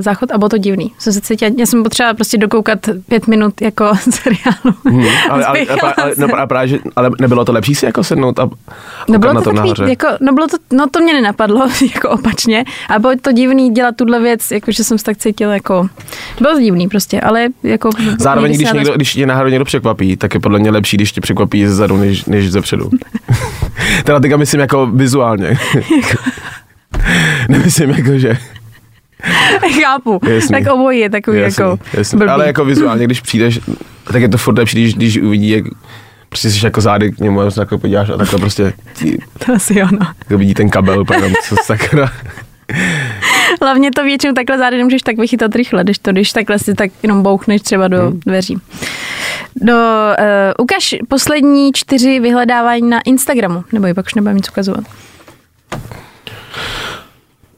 záchod 0.00 0.30
a 0.32 0.38
bylo 0.38 0.48
to 0.48 0.58
divný. 0.58 0.92
Jsem 0.98 1.12
se 1.12 1.20
cítila, 1.20 1.50
já 1.58 1.66
jsem 1.66 1.82
potřebovala 1.82 2.14
prostě 2.14 2.38
dokoukat 2.38 2.78
pět 3.08 3.26
minut 3.26 3.60
jako 3.60 3.92
seriálu. 4.10 4.76
Hmm, 4.84 5.06
ale, 5.30 5.44
ale, 5.44 5.60
ale, 5.82 5.94
ale, 5.94 6.14
no, 6.18 6.36
a 6.36 6.46
právě, 6.46 6.68
že, 6.68 6.78
ale 6.96 7.10
nebylo 7.20 7.44
to 7.44 7.52
lepší 7.52 7.74
si 7.74 7.86
jako 7.86 8.04
sednout 8.04 8.38
a 8.38 8.48
No 9.08 9.18
bylo 9.18 9.32
na 9.32 9.40
to 9.40 9.50
takový, 9.50 9.56
nahoře? 9.56 9.84
jako, 9.88 10.06
no 10.20 10.32
bylo 10.32 10.46
to, 10.46 10.56
no 10.72 10.86
to 10.90 11.00
mě 11.00 11.12
nenapadlo, 11.12 11.68
jako 11.94 12.10
opačně, 12.10 12.64
a 12.88 12.98
bylo 12.98 13.12
to 13.22 13.32
divný 13.32 13.70
dělat 13.70 13.96
tuhle 13.96 14.20
věc, 14.20 14.50
jako 14.50 14.72
že 14.72 14.84
jsem 14.84 14.98
se 14.98 15.04
tak 15.04 15.16
cítila 15.16 15.54
jako, 15.54 15.88
bylo 16.40 16.52
to 16.52 16.60
divný 16.60 16.88
prostě, 16.88 17.20
ale 17.20 17.48
jako... 17.62 17.90
Zároveň, 18.18 18.54
když, 18.54 18.72
někdo, 18.72 18.94
když 18.94 19.12
tě 19.12 19.26
náhodou 19.26 19.50
někdo 19.50 19.64
překvapí, 19.64 20.16
tak 20.16 20.34
je 20.34 20.40
podle 20.40 20.58
mě 20.58 20.70
lepší, 20.70 20.96
když 20.96 21.12
tě 21.12 21.20
překvapí 21.20 21.66
zezadu, 21.66 21.96
než, 21.96 22.24
než 22.24 22.50
zepředu. 22.52 22.90
teda 24.04 24.20
teďka 24.20 24.36
myslím 24.36 24.60
jako 24.60 24.86
vizuálně. 24.86 25.58
Nemyslím 27.48 27.90
jako, 27.90 28.18
že... 28.18 28.38
Chápu, 29.82 30.20
Jasný. 30.28 30.48
tak 30.64 30.72
obojí 30.74 31.00
je 31.00 31.10
takový 31.10 31.38
Jasný, 31.40 31.62
jako 31.64 31.78
jasný. 31.94 32.18
blbý. 32.18 32.30
Ale 32.30 32.46
jako 32.46 32.64
vizuálně, 32.64 33.04
když 33.04 33.20
přijdeš, 33.20 33.60
tak 34.12 34.22
je 34.22 34.28
to 34.28 34.38
furt 34.38 34.58
lepší, 34.58 34.76
když, 34.82 34.94
když 34.94 35.16
uvidí, 35.18 35.50
jak 35.50 35.64
prostě 36.28 36.50
jsi 36.50 36.66
jako 36.66 36.80
zády 36.80 37.12
k 37.12 37.18
němu 37.18 37.50
se 37.50 37.56
takhle 37.60 37.78
podíváš 37.78 38.10
a 38.10 38.16
takhle 38.16 38.38
prostě 38.38 38.72
ti- 38.94 39.18
To 39.46 39.52
asi 39.52 39.78
jo, 39.78 39.86
no. 39.90 40.06
jako 40.18 40.38
vidí 40.38 40.54
ten 40.54 40.70
kabel, 40.70 41.00
úplně 41.00 41.20
tam, 41.20 41.32
co 41.48 41.56
sakra. 41.64 42.12
Hlavně 43.62 43.90
to 43.90 44.04
většinou 44.04 44.32
takhle 44.34 44.58
zády 44.58 44.76
nemůžeš 44.76 45.02
tak 45.02 45.16
vychytat 45.18 45.54
rychle, 45.54 45.84
když 45.84 45.98
to, 45.98 46.12
když 46.12 46.32
takhle 46.32 46.58
si 46.58 46.74
tak 46.74 46.90
jenom 47.02 47.22
bouchneš 47.22 47.62
třeba 47.62 47.88
do 47.88 48.00
Hmm. 48.00 48.20
dveří. 48.26 48.58
Do, 49.56 49.74
uh, 49.74 49.84
ukaž 50.58 50.94
poslední 51.08 51.72
čtyři 51.72 52.20
vyhledávání 52.20 52.90
na 52.90 53.00
Instagramu, 53.00 53.64
nebo 53.72 53.86
i 53.86 53.94
pak 53.94 54.06
už 54.06 54.14
nebudeme 54.14 54.36
nic 54.36 54.48
ukazovat. 54.48 54.84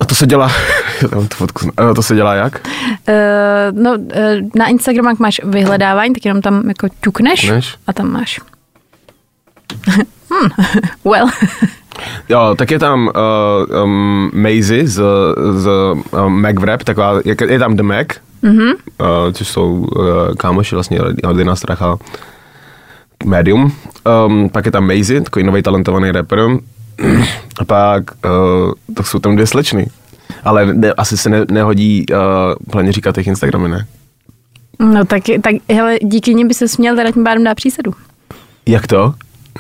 A 0.00 0.04
to 0.04 0.14
se 0.14 0.26
dělá 0.26 0.52
Tam 1.10 1.28
tu 1.28 1.36
fotku, 1.36 1.70
ano, 1.76 1.94
to 1.94 2.02
se 2.02 2.14
dělá 2.14 2.34
jak? 2.34 2.68
Uh, 3.08 3.82
no, 3.82 3.92
uh, 3.92 3.98
na 4.54 4.66
Instagramu 4.66 5.08
jak 5.08 5.18
máš 5.18 5.40
vyhledávání, 5.44 6.14
tak 6.14 6.24
jenom 6.24 6.42
tam 6.42 6.68
jako 6.68 6.88
ťukneš 7.00 7.40
Ťukneš. 7.40 7.76
a 7.86 7.92
tam 7.92 8.12
máš. 8.12 8.40
hmm. 10.30 10.50
well. 11.04 11.28
Jo, 12.28 12.54
tak 12.58 12.70
je 12.70 12.78
tam 12.78 13.08
uh, 13.08 13.82
um, 13.82 14.30
Maisie 14.34 14.88
z, 14.88 15.02
z 15.54 15.68
um, 16.12 16.42
MacWrap, 16.42 16.84
taková, 16.84 17.20
je, 17.24 17.36
je 17.48 17.58
tam 17.58 17.76
The 17.76 17.82
Mac, 17.82 18.06
mm-hmm. 18.42 18.74
uh, 19.00 19.32
což 19.32 19.48
jsou 19.48 19.72
uh, 19.72 20.06
kámoši 20.36 20.74
vlastně 20.74 21.00
Ordina 21.24 21.56
Stracha, 21.56 21.96
Medium. 23.24 23.72
Um, 24.26 24.48
pak 24.48 24.66
je 24.66 24.72
tam 24.72 24.86
Maisie, 24.86 25.20
takový 25.20 25.44
nový 25.44 25.62
talentovaný 25.62 26.10
rapper. 26.10 26.40
A 27.58 27.64
pak 27.64 28.02
uh, 28.24 28.94
to 28.94 29.02
jsou 29.02 29.18
tam 29.18 29.34
dvě 29.34 29.46
slečny. 29.46 29.86
Ale 30.44 30.74
ne, 30.74 30.92
asi 30.92 31.16
se 31.16 31.30
ne, 31.30 31.44
nehodí 31.50 32.06
uh, 32.10 32.16
plně 32.70 32.92
říkat 32.92 33.16
jejich 33.16 33.26
Instagramy, 33.26 33.68
ne? 33.68 33.86
No 34.78 35.04
tak, 35.04 35.22
tak 35.42 35.54
hele, 35.70 35.98
díky 36.02 36.34
nim 36.34 36.48
by 36.48 36.54
se 36.54 36.68
směl 36.68 36.96
teda 36.96 37.10
tím 37.10 37.24
pádem 37.24 37.44
dát 37.44 37.54
přísadu. 37.54 37.94
Jak 38.66 38.86
to? 38.86 39.14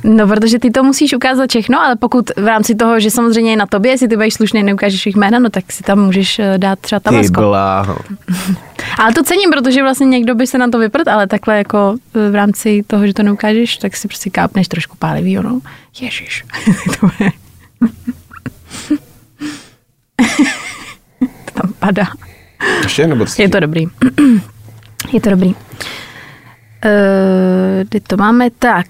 No, 0.04 0.26
protože 0.26 0.58
ty 0.58 0.70
to 0.70 0.82
musíš 0.82 1.14
ukázat 1.14 1.50
všechno, 1.50 1.80
ale 1.80 1.96
pokud 1.96 2.30
v 2.36 2.46
rámci 2.46 2.74
toho, 2.74 3.00
že 3.00 3.10
samozřejmě 3.10 3.50
je 3.50 3.56
na 3.56 3.66
tobě, 3.66 3.90
jestli 3.92 4.08
ty 4.08 4.16
budeš 4.16 4.34
slušný, 4.34 4.62
neukážeš 4.62 5.06
jejich 5.06 5.16
jména, 5.16 5.38
no 5.38 5.50
tak 5.50 5.72
si 5.72 5.82
tam 5.82 5.98
můžeš 5.98 6.38
eh, 6.38 6.58
dát 6.58 6.78
třeba 6.78 7.00
Ty 7.00 7.04
Tabasco. 7.04 7.40
bláho. 7.40 7.98
Ale 8.98 9.12
to 9.12 9.24
cením, 9.24 9.50
protože 9.50 9.82
vlastně 9.82 10.06
někdo 10.06 10.34
by 10.34 10.46
se 10.46 10.58
na 10.58 10.68
to 10.68 10.78
vyprt, 10.78 11.08
ale 11.08 11.26
takhle 11.26 11.58
jako 11.58 11.96
eh, 12.14 12.30
v 12.30 12.34
rámci 12.34 12.82
toho, 12.86 13.06
že 13.06 13.14
to 13.14 13.22
neukážeš, 13.22 13.76
tak 13.76 13.96
si 13.96 14.08
prostě 14.08 14.30
kápneš 14.30 14.68
trošku 14.68 14.96
pálivý, 14.98 15.34
no. 15.34 15.60
Ježiš. 16.00 16.44
to 17.00 17.10
je... 17.24 17.30
to 21.44 21.60
tam 21.60 21.72
padá. 21.86 22.06
Ještě 22.82 23.06
nebo 23.06 23.24
Je 23.38 23.48
to 23.48 23.60
dobrý. 23.60 23.86
Je 25.12 25.20
to 25.20 25.30
dobrý. 25.30 25.54
Kdy 27.82 28.00
to 28.00 28.16
máme 28.16 28.50
tak. 28.50 28.86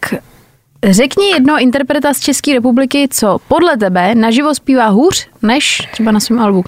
Řekni 0.90 1.30
jednoho 1.30 1.60
interpreta 1.60 2.14
z 2.14 2.20
České 2.20 2.52
republiky, 2.52 3.08
co 3.10 3.38
podle 3.48 3.76
tebe 3.76 4.14
naživo 4.14 4.54
zpívá 4.54 4.86
hůř, 4.86 5.28
než 5.42 5.88
třeba 5.92 6.12
na 6.12 6.20
svém 6.20 6.38
albu. 6.38 6.64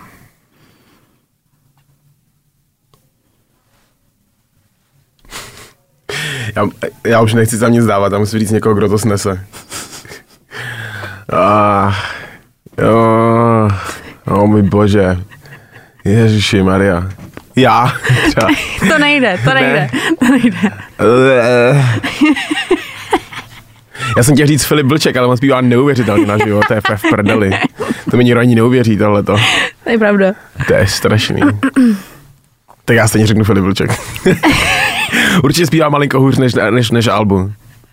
Já, 6.56 6.68
já 7.06 7.20
už 7.20 7.34
nechci 7.34 7.58
tam 7.58 7.72
nic 7.72 7.84
dávat, 7.84 8.12
já 8.12 8.18
musím 8.18 8.38
říct 8.40 8.50
někoho, 8.50 8.74
kdo 8.74 8.88
to 8.88 8.98
snese. 8.98 9.46
Ah, 11.32 11.94
jo, 12.78 13.68
oh 14.26 14.46
můj 14.46 14.62
bože. 14.62 15.16
Ježiši 16.08 16.62
Maria. 16.62 17.08
Já. 17.56 17.92
Třeba. 18.28 18.48
To 18.88 18.98
nejde, 18.98 19.38
to 19.44 19.54
nejde, 19.54 19.90
to 20.18 20.24
nejde. 20.30 20.72
Já 24.16 24.22
jsem 24.22 24.34
chtěl 24.34 24.46
říct 24.46 24.64
Filip 24.64 24.86
Blček, 24.86 25.16
ale 25.16 25.26
on 25.26 25.36
zpívá 25.36 25.60
neuvěřitelně 25.60 26.26
na 26.26 26.38
život, 26.38 26.64
to 26.68 26.74
je 26.74 26.80
v 26.96 27.02
prdeli. 27.10 27.50
To 28.10 28.16
mi 28.16 28.24
nikdo 28.24 28.40
ani 28.40 28.54
neuvěří, 28.54 28.96
tohleto. 28.96 29.36
To 29.84 29.90
je 29.90 29.98
pravda. 29.98 30.32
To 30.66 30.74
je 30.74 30.86
strašný. 30.86 31.40
Tak 32.84 32.96
já 32.96 33.08
stejně 33.08 33.26
řeknu 33.26 33.44
Filip 33.44 33.64
Blček. 33.64 33.90
Určitě 35.44 35.66
zpívá 35.66 35.88
malinko 35.88 36.20
hůř 36.20 36.38
než, 36.38 36.52
než, 36.70 36.90
než 36.90 37.06
album. 37.06 37.52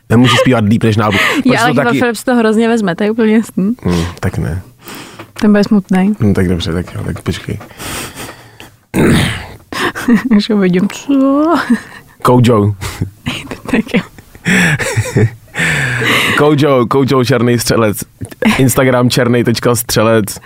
Nemůže 0.10 0.36
zpívat 0.41 0.63
líp 0.65 0.84
než 0.84 0.97
na 0.97 1.06
albu. 1.06 1.17
Já, 1.45 1.62
ale 1.62 1.73
taky... 1.73 1.99
Filip 1.99 2.15
si 2.15 2.25
to 2.25 2.36
hrozně 2.36 2.67
vezme, 2.67 2.95
to 2.95 3.04
je 3.04 3.12
úplně 3.12 3.36
jasný. 3.36 3.75
Hmm, 3.84 4.06
tak 4.19 4.38
ne. 4.38 4.62
Ten 5.34 5.51
bude 5.51 5.63
smutný. 5.63 6.15
Hmm, 6.19 6.34
tak 6.34 6.47
dobře, 6.47 6.73
tak 6.73 6.93
jo, 6.95 7.04
tak 7.04 7.21
počkej. 7.21 7.60
Ho 10.51 10.58
vidím. 10.58 10.88
Co? 10.89 11.55
Kojo. 12.21 12.75
tak 13.71 13.93
jo. 13.93 14.01
Kojo, 16.38 16.86
Kojo 16.86 17.23
černý 17.23 17.60
střelec. 17.60 17.97
Instagram 18.58 19.10
černý 19.10 19.43
tečka 19.43 19.75
střelec. 19.75 20.39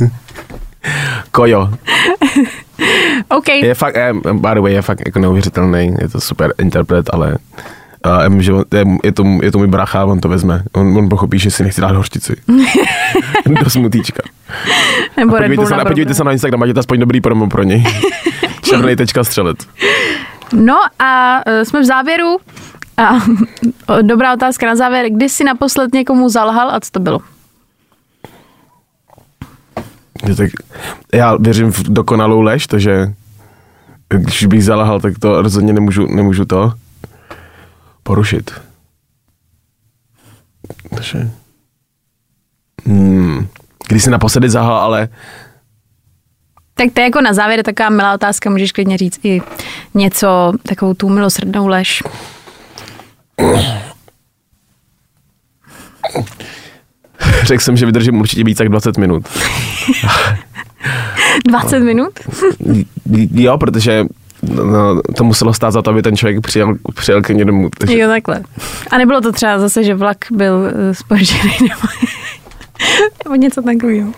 Kojo. 1.30 1.70
OK. 3.28 3.48
Je 3.48 3.74
fakt, 3.74 3.96
je, 3.96 4.14
by 4.32 4.48
the 4.54 4.60
way, 4.60 4.72
je 4.72 4.82
fakt 4.82 5.02
jako 5.06 5.18
neuvěřitelný, 5.18 5.94
je 6.00 6.08
to 6.08 6.20
super 6.20 6.54
interpret, 6.58 7.06
ale 7.12 7.38
a 8.02 8.28
uh, 8.28 8.38
že 8.38 8.52
je, 8.52 8.84
je, 9.04 9.12
to, 9.12 9.24
je 9.42 9.52
to 9.52 9.58
můj 9.58 9.66
bracha, 9.66 10.04
on 10.04 10.20
to 10.20 10.28
vezme. 10.28 10.62
On, 10.72 10.98
on 10.98 11.08
pochopí, 11.08 11.38
že 11.38 11.50
si 11.50 11.62
nechci 11.62 11.80
dát 11.80 11.96
hořčici. 11.96 12.36
Do 13.64 13.70
smutíčka. 13.70 14.22
Nebo 15.16 15.36
a 15.36 15.38
podívejte, 15.38 15.66
se 15.66 15.76
na, 15.76 15.84
podívejte 15.84 16.14
se 16.14 16.24
na 16.24 16.32
Instagram, 16.32 16.62
ať 16.62 16.68
je 16.68 16.74
to 16.74 16.80
aspoň 16.80 17.00
dobrý 17.00 17.20
promo 17.20 17.48
pro 17.48 17.62
něj. 17.62 17.84
Černý 18.62 18.96
tečka 18.96 19.24
střelec. 19.24 19.58
No 20.52 20.76
a 20.98 21.40
uh, 21.46 21.64
jsme 21.64 21.80
v 21.80 21.84
závěru. 21.84 22.36
A 22.96 23.10
dobrá 24.02 24.34
otázka 24.34 24.66
na 24.66 24.76
závěr. 24.76 25.06
Kdy 25.10 25.28
jsi 25.28 25.44
naposled 25.44 25.94
někomu 25.94 26.28
zalhal 26.28 26.70
a 26.70 26.80
co 26.80 26.90
to 26.90 27.00
bylo? 27.00 27.20
Tak 30.36 30.50
já 31.14 31.36
věřím 31.36 31.72
v 31.72 31.82
dokonalou 31.82 32.40
lež, 32.40 32.66
takže 32.66 33.12
když 34.08 34.46
bych 34.46 34.64
zalahal, 34.64 35.00
tak 35.00 35.18
to 35.18 35.42
rozhodně 35.42 35.72
nemůžu, 35.72 36.06
nemůžu 36.14 36.44
to 36.44 36.72
porušit. 38.10 38.50
Takže... 40.94 41.30
Hmm. 42.84 43.48
Když 43.88 44.04
jsi 44.04 44.10
naposledy 44.10 44.50
zahal, 44.50 44.76
ale 44.76 45.08
tak 46.74 46.92
to 46.92 47.00
je 47.00 47.04
jako 47.04 47.20
na 47.20 47.32
závěr 47.32 47.62
taková 47.62 47.88
milá 47.88 48.14
otázka, 48.14 48.50
můžeš 48.50 48.72
klidně 48.72 48.98
říct 48.98 49.24
i 49.24 49.42
něco, 49.94 50.52
takovou 50.62 50.94
tu 50.94 51.08
milosrdnou 51.08 51.66
lež. 51.66 52.02
'Řekl 57.42 57.62
jsem, 57.62 57.76
že 57.76 57.86
vydržím 57.86 58.20
určitě 58.20 58.44
víc 58.44 58.60
jak 58.60 58.68
20 58.68 58.98
minut. 58.98 59.28
20 61.48 61.80
minut? 61.80 62.20
jo, 63.34 63.58
protože 63.58 64.04
to 65.16 65.24
muselo 65.24 65.54
stát 65.54 65.70
za 65.70 65.82
to, 65.82 65.90
aby 65.90 66.02
ten 66.02 66.16
člověk 66.16 66.40
přijel, 66.40 66.74
přijel 66.94 67.22
ke 67.22 67.34
mně 67.34 67.44
domů. 67.44 67.68
Takže... 67.78 67.98
Jo, 67.98 68.08
takhle. 68.08 68.42
A 68.90 68.98
nebylo 68.98 69.20
to 69.20 69.32
třeba 69.32 69.58
zase, 69.58 69.84
že 69.84 69.94
vlak 69.94 70.16
byl 70.30 70.54
uh, 70.54 70.92
spožděný 70.92 71.52
nebo, 71.60 71.88
nebo 73.24 73.34
něco 73.34 73.62
takového. 73.62 74.12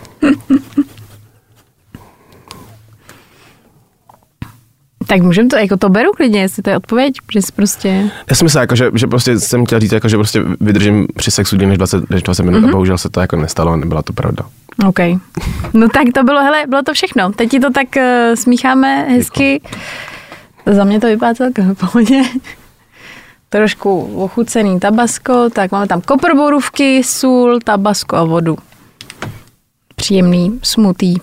Tak 5.07 5.21
můžeme 5.23 5.49
to, 5.49 5.57
jako 5.57 5.77
to 5.77 5.89
beru 5.89 6.11
klidně, 6.17 6.41
jestli 6.41 6.63
to 6.63 6.71
je 6.71 6.77
odpověď, 6.77 7.15
že 7.33 7.43
jsi 7.43 7.53
prostě... 7.53 8.11
Já 8.31 8.37
jsem 8.37 8.45
myslel, 8.47 8.61
jako, 8.63 8.77
že, 8.77 8.91
že 8.95 9.07
prostě 9.07 9.41
jsem 9.41 9.67
chtěl 9.67 9.81
říct, 9.81 9.93
jako, 9.93 10.09
že 10.09 10.17
prostě 10.17 10.43
vydržím 10.61 11.07
při 11.17 11.31
sexu 11.31 11.57
díl 11.57 11.69
než 11.69 11.79
20, 11.79 12.11
než 12.11 12.23
20 12.23 12.43
minut 12.43 12.57
mm-hmm. 12.59 12.63
a 12.63 12.67
Mhm. 12.67 12.71
bohužel 12.73 12.99
se 12.99 13.09
to 13.11 13.21
jako 13.21 13.37
nestalo, 13.37 13.77
nebyla 13.77 14.03
to 14.03 14.13
pravda. 14.13 14.45
OK. 14.89 14.99
No 15.75 15.89
tak 15.89 16.03
to 16.15 16.23
bylo, 16.25 16.41
hele, 16.43 16.65
bylo 16.69 16.83
to 16.83 16.95
všechno. 16.95 17.33
Teď 17.33 17.51
ti 17.51 17.61
to 17.61 17.71
tak 17.71 17.89
uh, 17.97 18.03
smícháme 18.35 19.03
hezky. 19.09 19.61
Za 20.67 20.85
mě 20.85 21.01
to 21.01 21.07
vypadá 21.07 21.35
celkem 21.35 21.75
v 21.75 21.79
pohodě. 21.93 22.23
Trošku 23.49 24.01
ochucený 24.25 24.81
tabasko, 24.81 25.51
tak 25.51 25.73
máme 25.73 25.87
tam 25.87 26.01
koprborůvky, 26.01 27.05
sůl, 27.05 27.61
tabasko 27.65 28.17
a 28.17 28.25
vodu. 28.25 28.59
Příjemný, 29.97 30.61
smutý. 30.63 31.15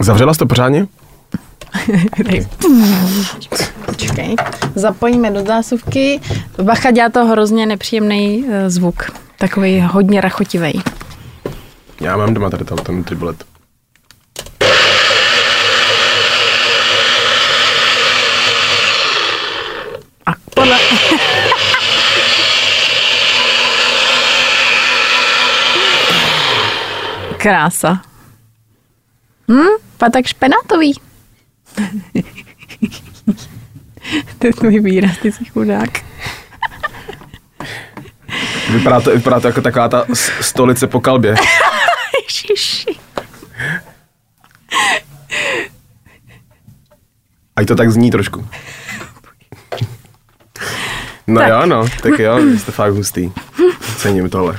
Zavřela 0.00 0.34
jsi 0.34 0.38
to 0.38 0.46
pořádně? 0.46 0.86
Počkej. 3.86 4.36
Zapojíme 4.74 5.30
do 5.30 5.44
zásuvky. 5.44 6.20
Bacha 6.62 6.90
dělá 6.90 7.08
to 7.08 7.26
hrozně 7.26 7.66
nepříjemný 7.66 8.44
uh, 8.44 8.52
zvuk. 8.66 9.10
Takový 9.38 9.80
hodně 9.80 10.20
rachotivý. 10.20 10.82
Já 12.00 12.16
mám 12.16 12.34
doma 12.34 12.50
tady 12.50 12.64
ten 12.64 13.04
tribulet. 13.04 13.44
A 20.26 20.32
podle... 20.62 20.78
Krása. 27.36 28.02
Hm, 29.50 29.82
pa 29.98 30.10
tak 30.10 30.26
špenátový. 30.26 30.94
to 34.38 34.46
je 34.46 34.52
tvůj 34.52 34.80
výraz, 34.80 35.18
ty 35.18 35.32
jsi 35.32 35.44
chudák. 35.44 36.04
Vypadá 38.70 39.00
to, 39.00 39.10
vypadá 39.10 39.40
to 39.40 39.46
jako 39.46 39.60
taková 39.60 39.88
ta 39.88 40.04
stolice 40.40 40.86
po 40.86 41.00
kalbě. 41.00 41.34
Ježiši. 42.22 42.98
A 47.56 47.62
i 47.62 47.66
to 47.66 47.74
tak 47.74 47.90
zní 47.90 48.10
trošku. 48.10 48.48
No 51.32 51.40
Tak. 51.40 51.48
jo, 51.50 51.66
no, 51.66 51.84
tak 52.02 52.18
jo, 52.18 52.38
jste 52.58 52.72
fakt 52.72 52.92
hustý. 52.92 53.30
Cením 53.96 54.30
tohle. 54.30 54.56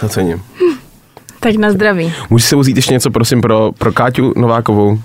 To 0.00 0.08
cením. 0.08 0.42
Tak 1.40 1.54
na 1.56 1.70
zdraví. 1.72 2.12
Můžeš 2.30 2.48
se 2.48 2.56
uzít 2.56 2.76
ještě 2.76 2.92
něco, 2.92 3.10
prosím, 3.10 3.40
pro, 3.40 3.72
pro 3.78 3.92
Káťu 3.92 4.32
Novákovou? 4.36 4.88
Uh, 4.88 5.00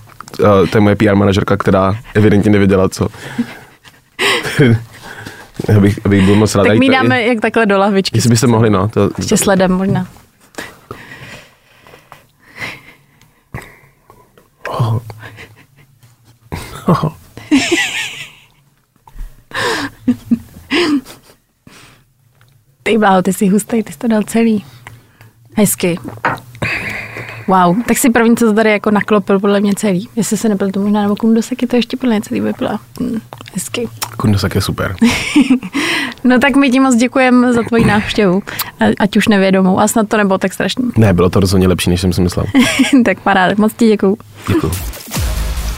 to 0.71 0.77
je 0.77 0.81
moje 0.81 0.95
PR 0.95 1.15
manažerka, 1.15 1.57
která 1.57 1.95
evidentně 2.13 2.51
nevěděla, 2.51 2.89
co. 2.89 3.07
abych, 5.77 5.99
abych 6.05 6.25
byl 6.25 6.35
moc 6.35 6.55
rád. 6.55 6.67
Tak 6.67 6.77
my 6.77 6.89
dáme 6.89 7.23
jak 7.23 7.41
takhle 7.41 7.65
do 7.65 7.77
lahvičky. 7.77 8.17
Jestli 8.17 8.29
byste 8.29 8.47
mohli, 8.47 8.69
no. 8.69 8.87
To, 8.87 9.09
Ještě 9.17 9.37
sledem 9.37 9.71
možná. 9.71 10.07
Ty 22.91 22.97
bláho, 22.97 23.21
ty 23.21 23.33
jsi 23.33 23.47
hustý, 23.47 23.83
ty 23.83 23.93
jsi 23.93 23.97
to 23.99 24.07
dal 24.07 24.23
celý. 24.23 24.65
Hezky. 25.55 25.97
Wow, 27.47 27.83
tak 27.87 27.97
si 27.97 28.09
první, 28.09 28.37
co 28.37 28.45
to 28.45 28.53
tady 28.53 28.71
jako 28.71 28.91
naklopil, 28.91 29.39
podle 29.39 29.59
mě 29.59 29.73
celý. 29.75 30.09
Jestli 30.15 30.37
se 30.37 30.49
nepil 30.49 30.71
to 30.71 30.79
možná, 30.79 31.01
nebo 31.01 31.15
kundoseky, 31.15 31.67
to 31.67 31.75
ještě 31.75 31.97
podle 31.97 32.15
mě 32.15 32.21
celý 32.21 32.39
vypila. 32.41 32.79
Hm, 33.01 33.19
hezky. 33.53 33.87
Kundosak 34.17 34.55
je 34.55 34.61
super. 34.61 34.95
No 36.23 36.39
tak 36.39 36.55
my 36.55 36.69
ti 36.69 36.79
moc 36.79 36.95
děkujeme 36.95 37.53
za 37.53 37.63
tvoji 37.63 37.85
návštěvu, 37.85 38.43
a- 38.79 38.85
ať 38.99 39.17
už 39.17 39.27
nevědomou. 39.27 39.79
A 39.79 39.87
snad 39.87 40.07
to 40.09 40.17
nebylo 40.17 40.37
tak 40.37 40.53
strašný. 40.53 40.89
Ne, 40.97 41.13
bylo 41.13 41.29
to 41.29 41.39
rozhodně 41.39 41.67
lepší, 41.67 41.89
než 41.89 42.01
jsem 42.01 42.13
si 42.13 42.21
myslel. 42.21 42.45
tak 43.05 43.19
paráda, 43.19 43.55
moc 43.57 43.73
ti 43.73 43.87
děkuju. 43.87 44.17
Děkuji. 44.47 44.71